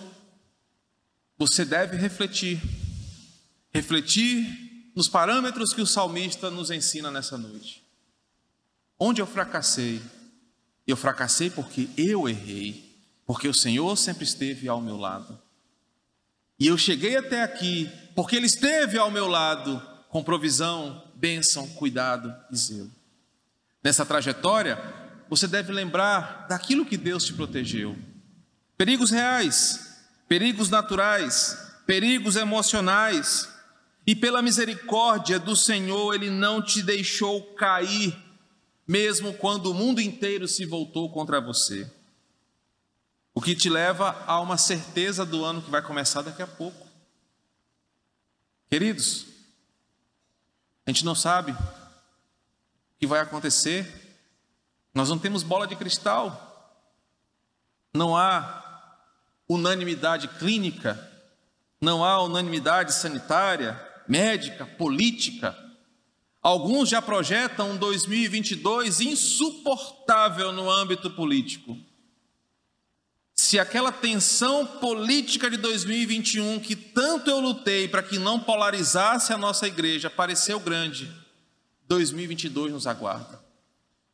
Você 1.38 1.64
deve 1.64 1.96
refletir. 1.96 2.60
Refletir 3.72 4.92
nos 4.96 5.08
parâmetros 5.08 5.72
que 5.72 5.80
o 5.80 5.86
salmista 5.86 6.50
nos 6.50 6.70
ensina 6.70 7.10
nessa 7.10 7.38
noite. 7.38 7.84
Onde 8.98 9.20
eu 9.20 9.26
fracassei? 9.26 10.02
Eu 10.86 10.96
fracassei 10.96 11.50
porque 11.50 11.88
eu 11.96 12.28
errei, 12.28 12.96
porque 13.26 13.48
o 13.48 13.54
Senhor 13.54 13.96
sempre 13.96 14.24
esteve 14.24 14.68
ao 14.68 14.80
meu 14.80 14.96
lado. 14.96 15.38
E 16.58 16.66
eu 16.66 16.78
cheguei 16.78 17.16
até 17.16 17.42
aqui 17.42 17.90
porque 18.14 18.36
Ele 18.36 18.46
esteve 18.46 18.96
ao 18.96 19.10
meu 19.10 19.26
lado 19.26 19.82
com 20.08 20.22
provisão, 20.22 21.02
bênção, 21.14 21.68
cuidado 21.68 22.34
e 22.50 22.56
zelo. 22.56 22.90
Nessa 23.82 24.06
trajetória, 24.06 24.78
você 25.28 25.46
deve 25.46 25.72
lembrar 25.72 26.46
daquilo 26.48 26.86
que 26.86 26.96
Deus 26.96 27.24
te 27.24 27.32
protegeu: 27.34 27.96
perigos 28.76 29.10
reais, 29.10 30.04
perigos 30.28 30.70
naturais, 30.70 31.58
perigos 31.86 32.36
emocionais. 32.36 33.48
E 34.06 34.14
pela 34.14 34.40
misericórdia 34.40 35.36
do 35.36 35.56
Senhor, 35.56 36.14
Ele 36.14 36.30
não 36.30 36.62
te 36.62 36.80
deixou 36.80 37.42
cair 37.54 38.16
mesmo 38.86 39.34
quando 39.34 39.70
o 39.70 39.74
mundo 39.74 40.00
inteiro 40.00 40.46
se 40.46 40.64
voltou 40.64 41.10
contra 41.10 41.40
você. 41.40 41.90
O 43.34 43.40
que 43.40 43.54
te 43.54 43.68
leva 43.68 44.24
a 44.26 44.40
uma 44.40 44.56
certeza 44.56 45.26
do 45.26 45.44
ano 45.44 45.60
que 45.60 45.70
vai 45.70 45.82
começar 45.82 46.22
daqui 46.22 46.40
a 46.40 46.46
pouco. 46.46 46.86
Queridos, 48.70 49.26
a 50.86 50.90
gente 50.90 51.04
não 51.04 51.14
sabe 51.14 51.52
o 51.52 51.56
que 52.98 53.06
vai 53.06 53.20
acontecer, 53.20 54.18
nós 54.94 55.08
não 55.08 55.18
temos 55.18 55.42
bola 55.42 55.66
de 55.66 55.76
cristal, 55.76 56.82
não 57.92 58.16
há 58.16 58.62
unanimidade 59.48 60.28
clínica, 60.28 60.98
não 61.80 62.04
há 62.04 62.22
unanimidade 62.22 62.94
sanitária, 62.94 63.80
médica, 64.08 64.64
política. 64.64 65.65
Alguns 66.46 66.88
já 66.88 67.02
projetam 67.02 67.72
um 67.72 67.76
2022 67.76 69.00
insuportável 69.00 70.52
no 70.52 70.70
âmbito 70.70 71.10
político. 71.10 71.76
Se 73.34 73.58
aquela 73.58 73.90
tensão 73.90 74.64
política 74.64 75.50
de 75.50 75.56
2021, 75.56 76.60
que 76.60 76.76
tanto 76.76 77.28
eu 77.28 77.40
lutei 77.40 77.88
para 77.88 78.00
que 78.00 78.16
não 78.16 78.38
polarizasse 78.38 79.32
a 79.32 79.36
nossa 79.36 79.66
igreja, 79.66 80.08
pareceu 80.08 80.60
grande, 80.60 81.12
2022 81.88 82.72
nos 82.72 82.86
aguarda. 82.86 83.44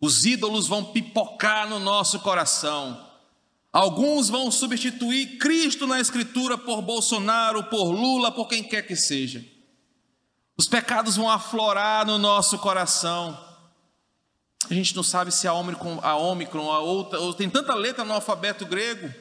Os 0.00 0.24
ídolos 0.24 0.66
vão 0.66 0.86
pipocar 0.86 1.68
no 1.68 1.78
nosso 1.78 2.18
coração. 2.20 3.10
Alguns 3.70 4.30
vão 4.30 4.50
substituir 4.50 5.36
Cristo 5.36 5.86
na 5.86 6.00
Escritura 6.00 6.56
por 6.56 6.80
Bolsonaro, 6.80 7.64
por 7.64 7.90
Lula, 7.90 8.32
por 8.32 8.48
quem 8.48 8.64
quer 8.64 8.86
que 8.86 8.96
seja. 8.96 9.51
Os 10.56 10.68
pecados 10.68 11.16
vão 11.16 11.30
aflorar 11.30 12.06
no 12.06 12.18
nosso 12.18 12.58
coração. 12.58 13.38
A 14.70 14.74
gente 14.74 14.94
não 14.94 15.02
sabe 15.02 15.32
se 15.32 15.48
a 15.48 15.52
Omicron, 15.52 15.98
a 16.02 16.16
Omicron, 16.16 16.70
a 16.70 16.78
outra, 16.78 17.18
ou 17.18 17.34
tem 17.34 17.50
tanta 17.50 17.74
letra 17.74 18.04
no 18.04 18.12
alfabeto 18.12 18.64
grego. 18.64 19.12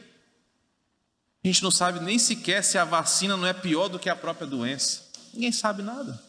A 1.43 1.47
gente 1.47 1.63
não 1.63 1.71
sabe 1.71 1.99
nem 1.99 2.19
sequer 2.19 2.63
se 2.63 2.77
a 2.77 2.85
vacina 2.85 3.35
não 3.35 3.47
é 3.47 3.53
pior 3.53 3.87
do 3.87 3.97
que 3.97 4.09
a 4.09 4.15
própria 4.15 4.45
doença. 4.45 5.09
Ninguém 5.33 5.51
sabe 5.51 5.81
nada. 5.81 6.21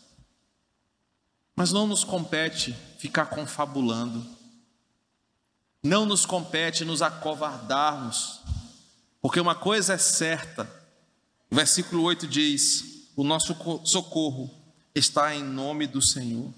Mas 1.55 1.73
não 1.73 1.87
nos 1.87 2.03
compete 2.03 2.75
ficar 2.99 3.27
confabulando. 3.27 4.25
Não 5.83 6.07
nos 6.07 6.25
compete 6.25 6.85
nos 6.85 7.03
acovardarmos. 7.03 8.41
Porque 9.21 9.41
uma 9.41 9.55
coisa 9.55 9.95
é 9.95 9.99
certa. 9.99 10.65
O 11.51 11.55
versículo 11.55 12.03
8 12.05 12.27
diz: 12.27 13.11
O 13.15 13.23
nosso 13.23 13.55
socorro 13.85 14.62
está 14.95 15.35
em 15.35 15.43
nome 15.43 15.87
do 15.87 16.03
Senhor. 16.03 16.53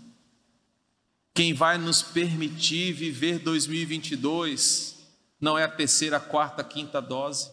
Quem 1.33 1.53
vai 1.53 1.79
nos 1.79 2.03
permitir 2.03 2.93
viver 2.93 3.39
2022 3.39 4.95
não 5.41 5.59
é 5.59 5.65
a 5.65 5.69
terceira, 5.69 6.19
quarta, 6.19 6.65
quinta 6.65 7.03
dose, 7.03 7.53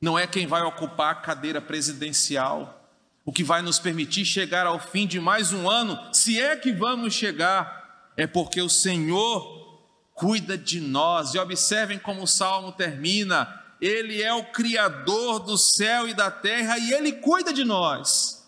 não 0.00 0.18
é 0.18 0.26
quem 0.26 0.46
vai 0.46 0.62
ocupar 0.62 1.12
a 1.12 1.14
cadeira 1.14 1.60
presidencial. 1.60 2.82
O 3.24 3.32
que 3.32 3.42
vai 3.42 3.62
nos 3.62 3.78
permitir 3.78 4.24
chegar 4.26 4.66
ao 4.66 4.78
fim 4.78 5.06
de 5.06 5.18
mais 5.18 5.52
um 5.52 5.70
ano, 5.70 5.98
se 6.12 6.38
é 6.38 6.54
que 6.56 6.72
vamos 6.72 7.14
chegar, 7.14 8.12
é 8.16 8.26
porque 8.26 8.60
o 8.60 8.68
Senhor 8.68 9.80
cuida 10.12 10.58
de 10.58 10.80
nós. 10.80 11.34
E 11.34 11.38
observem 11.38 11.98
como 11.98 12.24
o 12.24 12.28
salmo 12.28 12.72
termina: 12.72 13.62
Ele 13.80 14.22
é 14.22 14.32
o 14.34 14.44
Criador 14.52 15.40
do 15.40 15.56
céu 15.56 16.06
e 16.06 16.12
da 16.12 16.30
terra 16.30 16.76
e 16.78 16.92
Ele 16.92 17.12
cuida 17.12 17.52
de 17.52 17.64
nós. 17.64 18.43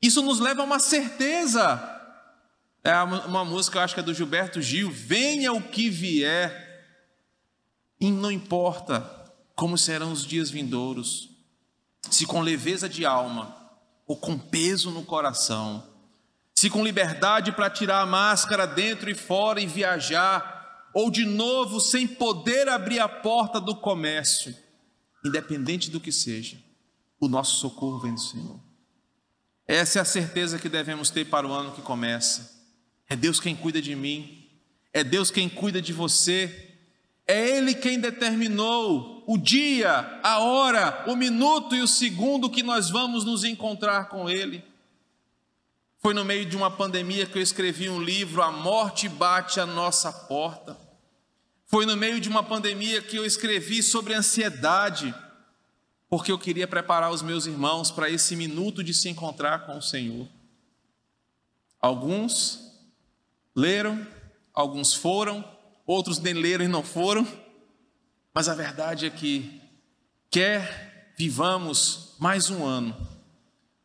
Isso 0.00 0.22
nos 0.22 0.40
leva 0.40 0.62
a 0.62 0.64
uma 0.64 0.78
certeza. 0.78 1.96
É 2.84 2.94
uma 3.02 3.44
música, 3.44 3.78
eu 3.78 3.82
acho 3.82 3.94
que 3.94 4.00
é 4.00 4.02
do 4.02 4.14
Gilberto 4.14 4.62
Gil, 4.62 4.90
venha 4.90 5.52
o 5.52 5.60
que 5.60 5.90
vier, 5.90 6.68
e 8.00 8.10
não 8.10 8.30
importa 8.30 9.00
como 9.54 9.76
serão 9.76 10.12
os 10.12 10.24
dias 10.24 10.50
vindouros, 10.50 11.30
se 12.08 12.24
com 12.24 12.40
leveza 12.40 12.88
de 12.88 13.04
alma 13.04 13.54
ou 14.06 14.16
com 14.16 14.38
peso 14.38 14.90
no 14.90 15.04
coração, 15.04 15.84
se 16.54 16.70
com 16.70 16.84
liberdade 16.84 17.52
para 17.52 17.68
tirar 17.68 18.00
a 18.00 18.06
máscara 18.06 18.66
dentro 18.66 19.10
e 19.10 19.14
fora 19.14 19.60
e 19.60 19.66
viajar, 19.66 20.90
ou 20.94 21.10
de 21.10 21.24
novo 21.24 21.80
sem 21.80 22.06
poder 22.06 22.68
abrir 22.68 23.00
a 23.00 23.08
porta 23.08 23.60
do 23.60 23.74
comércio, 23.74 24.56
independente 25.24 25.90
do 25.90 26.00
que 26.00 26.12
seja, 26.12 26.56
o 27.20 27.28
nosso 27.28 27.56
socorro 27.56 27.98
vem 27.98 28.14
do 28.14 28.20
Senhor. 28.20 28.67
Essa 29.68 29.98
é 29.98 30.02
a 30.02 30.04
certeza 30.06 30.58
que 30.58 30.66
devemos 30.66 31.10
ter 31.10 31.26
para 31.26 31.46
o 31.46 31.52
ano 31.52 31.72
que 31.72 31.82
começa. 31.82 32.58
É 33.06 33.14
Deus 33.14 33.38
quem 33.38 33.54
cuida 33.54 33.82
de 33.82 33.94
mim, 33.94 34.48
é 34.94 35.04
Deus 35.04 35.30
quem 35.30 35.46
cuida 35.46 35.82
de 35.82 35.92
você, 35.92 36.74
é 37.26 37.50
Ele 37.50 37.74
quem 37.74 38.00
determinou 38.00 39.22
o 39.26 39.36
dia, 39.36 40.20
a 40.22 40.38
hora, 40.38 41.04
o 41.06 41.14
minuto 41.14 41.76
e 41.76 41.82
o 41.82 41.86
segundo 41.86 42.48
que 42.48 42.62
nós 42.62 42.88
vamos 42.88 43.26
nos 43.26 43.44
encontrar 43.44 44.08
com 44.08 44.30
Ele. 44.30 44.64
Foi 45.98 46.14
no 46.14 46.24
meio 46.24 46.46
de 46.46 46.56
uma 46.56 46.70
pandemia 46.70 47.26
que 47.26 47.36
eu 47.36 47.42
escrevi 47.42 47.90
um 47.90 48.00
livro, 48.00 48.40
A 48.40 48.50
Morte 48.50 49.06
Bate 49.06 49.60
à 49.60 49.66
Nossa 49.66 50.10
Porta. 50.10 50.78
Foi 51.66 51.84
no 51.84 51.94
meio 51.94 52.18
de 52.18 52.30
uma 52.30 52.42
pandemia 52.42 53.02
que 53.02 53.16
eu 53.16 53.26
escrevi 53.26 53.82
sobre 53.82 54.14
ansiedade 54.14 55.14
porque 56.08 56.32
eu 56.32 56.38
queria 56.38 56.66
preparar 56.66 57.10
os 57.10 57.22
meus 57.22 57.46
irmãos 57.46 57.90
para 57.90 58.08
esse 58.08 58.34
minuto 58.34 58.82
de 58.82 58.94
se 58.94 59.08
encontrar 59.08 59.66
com 59.66 59.76
o 59.76 59.82
Senhor. 59.82 60.26
Alguns 61.80 62.72
leram, 63.54 64.06
alguns 64.54 64.94
foram, 64.94 65.44
outros 65.86 66.18
nem 66.18 66.34
leram 66.34 66.64
e 66.64 66.68
não 66.68 66.82
foram, 66.82 67.26
mas 68.32 68.48
a 68.48 68.54
verdade 68.54 69.06
é 69.06 69.10
que, 69.10 69.60
quer 70.30 71.14
vivamos 71.18 72.14
mais 72.18 72.48
um 72.48 72.64
ano, 72.64 72.96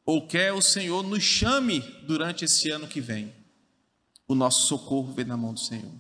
ou 0.06 0.28
quer 0.28 0.54
o 0.54 0.62
Senhor 0.62 1.04
nos 1.04 1.24
chame 1.24 1.80
durante 2.06 2.46
esse 2.46 2.70
ano 2.70 2.88
que 2.88 3.02
vem, 3.02 3.34
o 4.28 4.36
nosso 4.36 4.68
socorro 4.68 5.12
vem 5.12 5.26
na 5.26 5.36
mão 5.36 5.54
do 5.54 5.60
Senhor. 5.60 5.92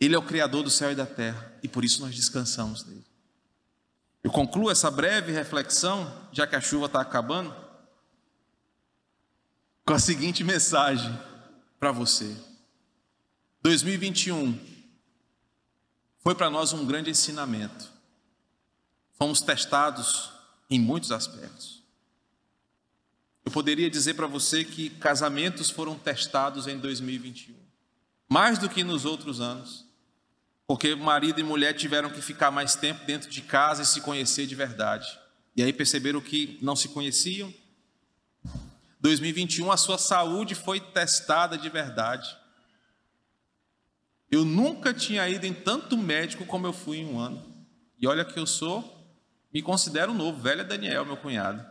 Ele 0.00 0.14
é 0.14 0.18
o 0.18 0.22
Criador 0.22 0.62
do 0.62 0.70
céu 0.70 0.92
e 0.92 0.94
da 0.94 1.06
terra, 1.06 1.52
e 1.62 1.68
por 1.68 1.84
isso 1.84 2.00
nós 2.00 2.14
descansamos 2.14 2.84
nele. 2.84 3.04
Eu 4.26 4.32
concluo 4.32 4.72
essa 4.72 4.90
breve 4.90 5.30
reflexão, 5.30 6.12
já 6.32 6.48
que 6.48 6.56
a 6.56 6.60
chuva 6.60 6.86
está 6.86 7.00
acabando, 7.00 7.54
com 9.84 9.94
a 9.94 10.00
seguinte 10.00 10.42
mensagem 10.42 11.16
para 11.78 11.92
você. 11.92 12.36
2021 13.62 14.58
foi 16.18 16.34
para 16.34 16.50
nós 16.50 16.72
um 16.72 16.84
grande 16.84 17.08
ensinamento. 17.08 17.88
Fomos 19.16 19.42
testados 19.42 20.32
em 20.68 20.80
muitos 20.80 21.12
aspectos. 21.12 21.84
Eu 23.44 23.52
poderia 23.52 23.88
dizer 23.88 24.14
para 24.14 24.26
você 24.26 24.64
que 24.64 24.90
casamentos 24.90 25.70
foram 25.70 25.96
testados 25.96 26.66
em 26.66 26.76
2021, 26.80 27.54
mais 28.28 28.58
do 28.58 28.68
que 28.68 28.82
nos 28.82 29.04
outros 29.04 29.40
anos 29.40 29.85
porque 30.66 30.94
marido 30.94 31.40
e 31.40 31.44
mulher 31.44 31.74
tiveram 31.74 32.10
que 32.10 32.20
ficar 32.20 32.50
mais 32.50 32.74
tempo 32.74 33.04
dentro 33.04 33.30
de 33.30 33.40
casa 33.40 33.82
e 33.82 33.86
se 33.86 34.00
conhecer 34.00 34.46
de 34.46 34.54
verdade. 34.54 35.18
E 35.54 35.62
aí 35.62 35.72
perceberam 35.72 36.20
que 36.20 36.58
não 36.60 36.74
se 36.74 36.88
conheciam. 36.88 37.52
2021 39.00 39.70
a 39.70 39.76
sua 39.76 39.96
saúde 39.96 40.54
foi 40.54 40.80
testada 40.80 41.56
de 41.56 41.68
verdade. 41.68 42.36
Eu 44.30 44.44
nunca 44.44 44.92
tinha 44.92 45.28
ido 45.28 45.46
em 45.46 45.54
tanto 45.54 45.96
médico 45.96 46.44
como 46.44 46.66
eu 46.66 46.72
fui 46.72 46.98
em 46.98 47.06
um 47.06 47.18
ano. 47.18 47.44
E 47.98 48.06
olha 48.06 48.24
que 48.24 48.38
eu 48.38 48.46
sou, 48.46 49.16
me 49.52 49.62
considero 49.62 50.12
novo, 50.12 50.42
velho 50.42 50.62
é 50.62 50.64
Daniel, 50.64 51.04
meu 51.04 51.16
cunhado. 51.16 51.64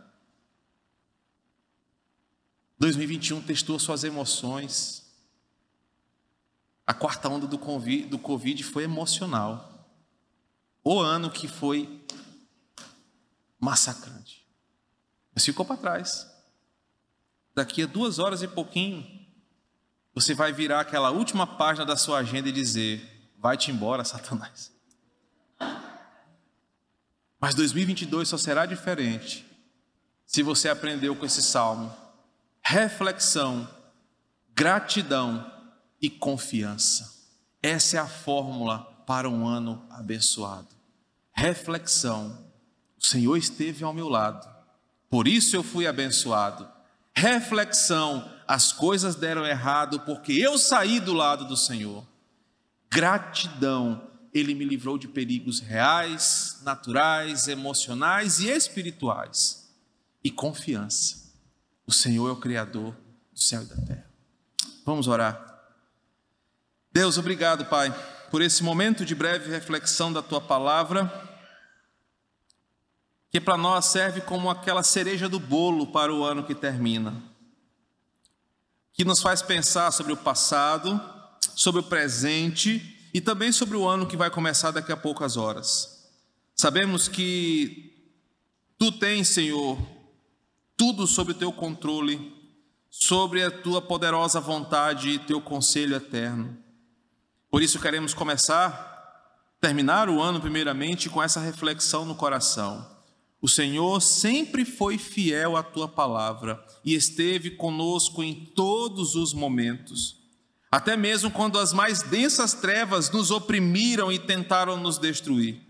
2021 2.80 3.42
testou 3.42 3.78
suas 3.78 4.04
emoções, 4.04 5.05
a 6.86 6.94
quarta 6.94 7.28
onda 7.28 7.48
do 7.48 7.58
Covid 7.58 8.64
foi 8.64 8.84
emocional. 8.84 9.72
O 10.84 11.00
ano 11.00 11.32
que 11.32 11.48
foi 11.48 12.06
massacrante. 13.60 14.46
Mas 15.34 15.44
ficou 15.44 15.66
para 15.66 15.78
trás. 15.78 16.28
Daqui 17.56 17.84
a 17.84 17.88
duas 17.88 18.20
horas 18.20 18.44
e 18.44 18.48
pouquinho, 18.48 19.04
você 20.14 20.36
vai 20.36 20.54
virar 20.54 20.82
aquela 20.82 21.10
última 21.10 21.48
página 21.48 21.86
da 21.86 21.98
sua 21.98 22.20
agenda 22.20 22.50
e 22.50 22.52
dizer: 22.52 23.32
vai-te 23.38 23.72
embora, 23.72 24.04
Satanás. 24.06 24.72
Mas 27.40 27.56
2022 27.56 28.30
só 28.30 28.38
será 28.38 28.66
diferente 28.66 29.46
se 30.26 30.44
você 30.44 30.70
aprendeu 30.70 31.16
com 31.16 31.26
esse 31.26 31.42
salmo. 31.42 31.96
Reflexão, 32.62 33.68
gratidão 34.54 35.55
e 36.06 36.10
confiança. 36.10 37.16
Essa 37.64 37.98
é 37.98 38.00
a 38.00 38.08
fórmula 38.08 38.80
para 39.08 39.28
um 39.28 39.48
ano 39.48 39.84
abençoado. 39.90 40.68
Reflexão. 41.34 42.46
O 42.96 43.04
Senhor 43.04 43.36
esteve 43.36 43.84
ao 43.84 43.92
meu 43.92 44.08
lado, 44.08 44.48
por 45.10 45.28
isso 45.28 45.56
eu 45.56 45.64
fui 45.64 45.88
abençoado. 45.88 46.70
Reflexão. 47.12 48.32
As 48.48 48.72
coisas 48.72 49.16
deram 49.16 49.44
errado 49.48 50.00
porque 50.02 50.34
eu 50.34 50.60
saí 50.60 51.00
do 51.00 51.14
lado 51.14 51.48
do 51.48 51.58
Senhor. 51.58 52.06
Gratidão. 52.92 54.08
Ele 54.32 54.54
me 54.54 54.66
livrou 54.66 54.98
de 54.98 55.08
perigos 55.08 55.60
reais, 55.60 56.60
naturais, 56.62 57.48
emocionais 57.48 58.40
e 58.40 58.50
espirituais. 58.50 59.68
E 60.24 60.30
confiança. 60.30 61.34
O 61.88 61.92
Senhor 61.92 62.30
é 62.30 62.32
o 62.32 62.40
Criador 62.40 62.96
do 63.34 63.40
céu 63.40 63.64
e 63.64 63.66
da 63.66 63.78
terra. 63.78 64.12
Vamos 64.86 65.08
orar. 65.08 65.55
Deus, 66.96 67.18
obrigado, 67.18 67.66
Pai, 67.66 67.94
por 68.32 68.42
esse 68.42 68.64
momento 68.64 69.04
de 69.04 69.14
breve 69.14 69.52
reflexão 69.52 70.14
da 70.14 70.22
tua 70.22 70.40
palavra, 70.40 71.12
que 73.30 73.42
para 73.42 73.58
nós 73.58 73.88
serve 73.88 74.22
como 74.22 74.50
aquela 74.50 74.82
cereja 74.82 75.28
do 75.28 75.38
bolo 75.38 75.88
para 75.88 76.14
o 76.14 76.24
ano 76.24 76.46
que 76.46 76.56
termina, 76.56 77.22
que 78.94 79.04
nos 79.04 79.22
faz 79.22 79.42
pensar 79.42 79.92
sobre 79.92 80.14
o 80.14 80.18
passado, 80.18 80.98
sobre 81.54 81.82
o 81.82 81.84
presente 81.84 83.10
e 83.14 83.20
também 83.20 83.52
sobre 83.52 83.76
o 83.76 83.86
ano 83.86 84.08
que 84.08 84.16
vai 84.16 84.30
começar 84.30 84.72
daqui 84.72 84.94
a 84.94 84.96
poucas 84.96 85.36
horas. 85.36 86.10
Sabemos 86.56 87.10
que 87.10 87.94
tu 88.78 88.90
tens, 88.90 89.28
Senhor, 89.28 89.78
tudo 90.78 91.06
sob 91.06 91.34
o 91.34 91.36
teu 91.36 91.52
controle, 91.52 92.34
sobre 92.90 93.44
a 93.44 93.52
tua 93.52 93.82
poderosa 93.82 94.40
vontade 94.40 95.10
e 95.10 95.20
teu 95.20 95.42
conselho 95.42 95.98
eterno. 95.98 96.64
Por 97.56 97.64
isso 97.64 97.80
queremos 97.80 98.14
começar, 98.14 99.32
terminar 99.62 100.10
o 100.10 100.22
ano 100.22 100.42
primeiramente 100.42 101.10
com 101.10 101.24
essa 101.24 101.40
reflexão 101.40 102.04
no 102.04 102.14
coração. 102.14 102.86
O 103.42 103.48
Senhor 103.48 104.02
sempre 104.02 104.66
foi 104.66 104.98
fiel 104.98 105.56
à 105.56 105.64
tua 105.64 105.88
palavra 105.88 106.62
e 106.84 106.94
esteve 106.94 107.52
conosco 107.52 108.22
em 108.22 108.36
todos 108.36 109.16
os 109.16 109.34
momentos. 109.34 110.18
Até 110.70 110.98
mesmo 110.98 111.32
quando 111.32 111.58
as 111.58 111.72
mais 111.72 112.02
densas 112.02 112.54
trevas 112.54 113.10
nos 113.10 113.32
oprimiram 113.32 114.12
e 114.12 114.20
tentaram 114.20 114.76
nos 114.76 114.98
destruir, 114.98 115.62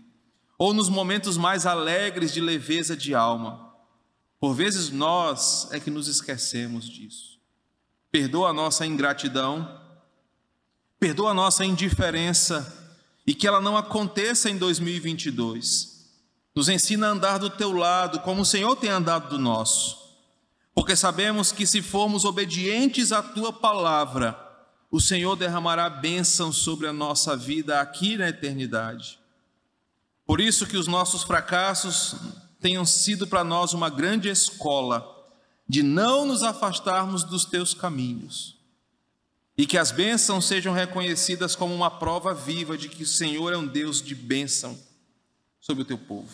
ou 0.58 0.74
nos 0.74 0.88
momentos 0.88 1.36
mais 1.36 1.66
alegres 1.66 2.34
de 2.34 2.40
leveza 2.40 2.96
de 2.96 3.14
alma. 3.14 3.72
Por 4.40 4.54
vezes 4.54 4.90
nós 4.90 5.68
é 5.70 5.78
que 5.78 5.88
nos 5.88 6.08
esquecemos 6.08 6.88
disso. 6.88 7.38
Perdoa 8.10 8.50
a 8.50 8.52
nossa 8.52 8.84
ingratidão 8.84 9.85
Perdoa 10.98 11.32
a 11.32 11.34
nossa 11.34 11.64
indiferença 11.64 12.74
e 13.26 13.34
que 13.34 13.46
ela 13.46 13.60
não 13.60 13.76
aconteça 13.76 14.48
em 14.48 14.56
2022. 14.56 15.94
Nos 16.54 16.70
ensina 16.70 17.08
a 17.08 17.10
andar 17.10 17.38
do 17.38 17.50
teu 17.50 17.72
lado, 17.72 18.20
como 18.20 18.42
o 18.42 18.46
Senhor 18.46 18.74
tem 18.76 18.88
andado 18.88 19.28
do 19.28 19.38
nosso. 19.38 20.06
Porque 20.74 20.96
sabemos 20.96 21.52
que 21.52 21.66
se 21.66 21.82
formos 21.82 22.24
obedientes 22.24 23.12
à 23.12 23.22
tua 23.22 23.52
palavra, 23.52 24.38
o 24.90 24.98
Senhor 25.00 25.36
derramará 25.36 25.90
bênção 25.90 26.50
sobre 26.50 26.86
a 26.86 26.92
nossa 26.92 27.36
vida 27.36 27.80
aqui 27.80 28.16
na 28.16 28.30
eternidade. 28.30 29.18
Por 30.24 30.40
isso 30.40 30.66
que 30.66 30.78
os 30.78 30.86
nossos 30.86 31.22
fracassos 31.22 32.16
tenham 32.58 32.86
sido 32.86 33.26
para 33.26 33.44
nós 33.44 33.74
uma 33.74 33.90
grande 33.90 34.28
escola 34.28 35.06
de 35.68 35.82
não 35.82 36.24
nos 36.24 36.42
afastarmos 36.42 37.22
dos 37.22 37.44
teus 37.44 37.74
caminhos 37.74 38.55
e 39.56 39.66
que 39.66 39.78
as 39.78 39.90
bênçãos 39.90 40.44
sejam 40.44 40.74
reconhecidas 40.74 41.56
como 41.56 41.74
uma 41.74 41.90
prova 41.90 42.34
viva 42.34 42.76
de 42.76 42.88
que 42.88 43.02
o 43.02 43.06
Senhor 43.06 43.52
é 43.52 43.56
um 43.56 43.66
Deus 43.66 44.02
de 44.02 44.14
bênção 44.14 44.78
sobre 45.60 45.82
o 45.82 45.86
teu 45.86 45.96
povo. 45.96 46.30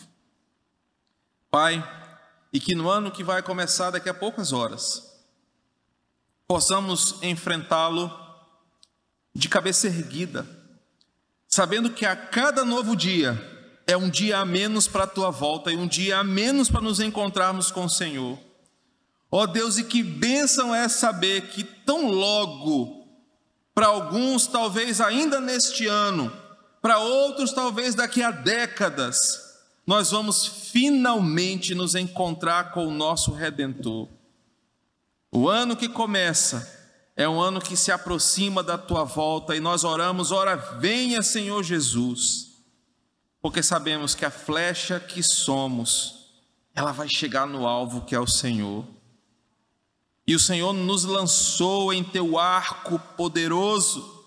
Pai, 1.51 1.83
e 2.53 2.59
que 2.59 2.75
no 2.75 2.91
ano 2.91 3.13
que 3.13 3.23
vai 3.23 3.43
começar 3.43 3.91
daqui 3.91 4.09
a 4.09 4.15
poucas 4.15 4.53
horas, 4.53 5.13
possamos 6.49 7.23
enfrentá-lo 7.23 8.11
de 9.35 9.49
cabeça 9.49 9.87
erguida, 9.87 10.47
sabendo 11.47 11.91
que 11.91 12.05
a 12.05 12.17
cada 12.17 12.65
novo 12.65 12.97
dia 12.97 13.41
é 13.87 13.97
um 13.97 14.11
dia 14.11 14.39
a 14.39 14.45
menos 14.45 14.89
para 14.89 15.05
a 15.05 15.09
tua 15.09 15.31
volta 15.31 15.71
e 15.71 15.77
um 15.77 15.87
dia 15.87 16.19
a 16.19 16.25
menos 16.25 16.69
para 16.69 16.81
nos 16.81 17.01
encontrarmos 17.01 17.71
com 17.71 17.85
o 17.85 17.91
Senhor. 17.91 18.39
Ó 19.31 19.43
oh 19.43 19.47
Deus, 19.47 19.79
e 19.79 19.85
que 19.85 20.03
bênção 20.03 20.75
é 20.75 20.89
saber 20.89 21.49
que 21.49 21.65
tão 21.65 22.11
logo 22.11 23.02
para 23.75 23.87
alguns, 23.87 24.47
talvez 24.47 25.01
ainda 25.01 25.41
neste 25.41 25.87
ano, 25.87 26.33
para 26.81 26.99
outros, 26.99 27.53
talvez 27.53 27.95
daqui 27.95 28.23
a 28.23 28.31
décadas, 28.31 29.17
nós 29.87 30.11
vamos 30.11 30.47
finalmente 30.47 31.75
nos 31.75 31.95
encontrar 31.95 32.73
com 32.73 32.87
o 32.87 32.93
nosso 32.93 33.33
Redentor. 33.33 34.09
O 35.31 35.49
ano 35.49 35.77
que 35.77 35.89
começa 35.89 36.81
é 37.17 37.29
um 37.29 37.41
ano 37.41 37.61
que 37.61 37.77
se 37.77 37.91
aproxima 37.91 38.63
da 38.63 38.77
tua 38.77 39.05
volta 39.05 39.57
e 39.57 39.61
nós 39.61 39.85
oramos, 39.85 40.31
ora, 40.31 40.57
venha 40.57 41.23
Senhor 41.23 41.63
Jesus, 41.63 42.53
porque 43.41 43.63
sabemos 43.63 44.15
que 44.15 44.25
a 44.25 44.31
flecha 44.31 45.01
que 45.01 45.23
somos, 45.23 46.33
ela 46.75 46.93
vai 46.93 47.09
chegar 47.09 47.47
no 47.47 47.67
alvo 47.67 48.05
que 48.05 48.15
é 48.15 48.21
o 48.21 48.27
Senhor. 48.27 48.87
E 50.27 50.35
o 50.35 50.39
Senhor 50.39 50.73
nos 50.73 51.05
lançou 51.05 51.93
em 51.93 52.05
teu 52.05 52.39
arco 52.39 52.99
poderoso, 53.17 54.25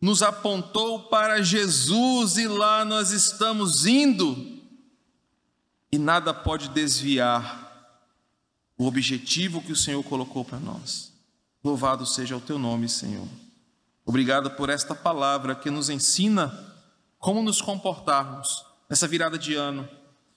nos 0.00 0.22
apontou 0.22 1.04
para 1.08 1.42
Jesus 1.42 2.36
e 2.36 2.46
lá 2.46 2.84
nós 2.84 3.10
estamos 3.10 3.84
indo. 3.84 4.58
E 5.90 5.98
nada 5.98 6.32
pode 6.32 6.68
desviar 6.70 7.68
o 8.76 8.86
objetivo 8.86 9.60
que 9.60 9.72
o 9.72 9.76
Senhor 9.76 10.02
colocou 10.04 10.44
para 10.44 10.58
nós. 10.58 11.12
Louvado 11.62 12.06
seja 12.06 12.36
o 12.36 12.40
teu 12.40 12.58
nome, 12.58 12.88
Senhor. 12.88 13.26
Obrigado 14.06 14.52
por 14.52 14.70
esta 14.70 14.94
palavra 14.94 15.54
que 15.54 15.70
nos 15.70 15.90
ensina 15.90 16.66
como 17.18 17.42
nos 17.42 17.60
comportarmos 17.60 18.64
nessa 18.88 19.08
virada 19.08 19.36
de 19.38 19.54
ano 19.54 19.86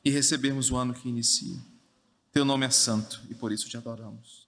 e 0.04 0.10
recebermos 0.10 0.72
o 0.72 0.76
ano 0.76 0.94
que 0.94 1.08
inicia. 1.08 1.58
Teu 2.32 2.44
nome 2.44 2.66
é 2.66 2.70
santo 2.70 3.22
e 3.30 3.36
por 3.36 3.52
isso 3.52 3.70
te 3.70 3.78
adoramos. 3.78 4.41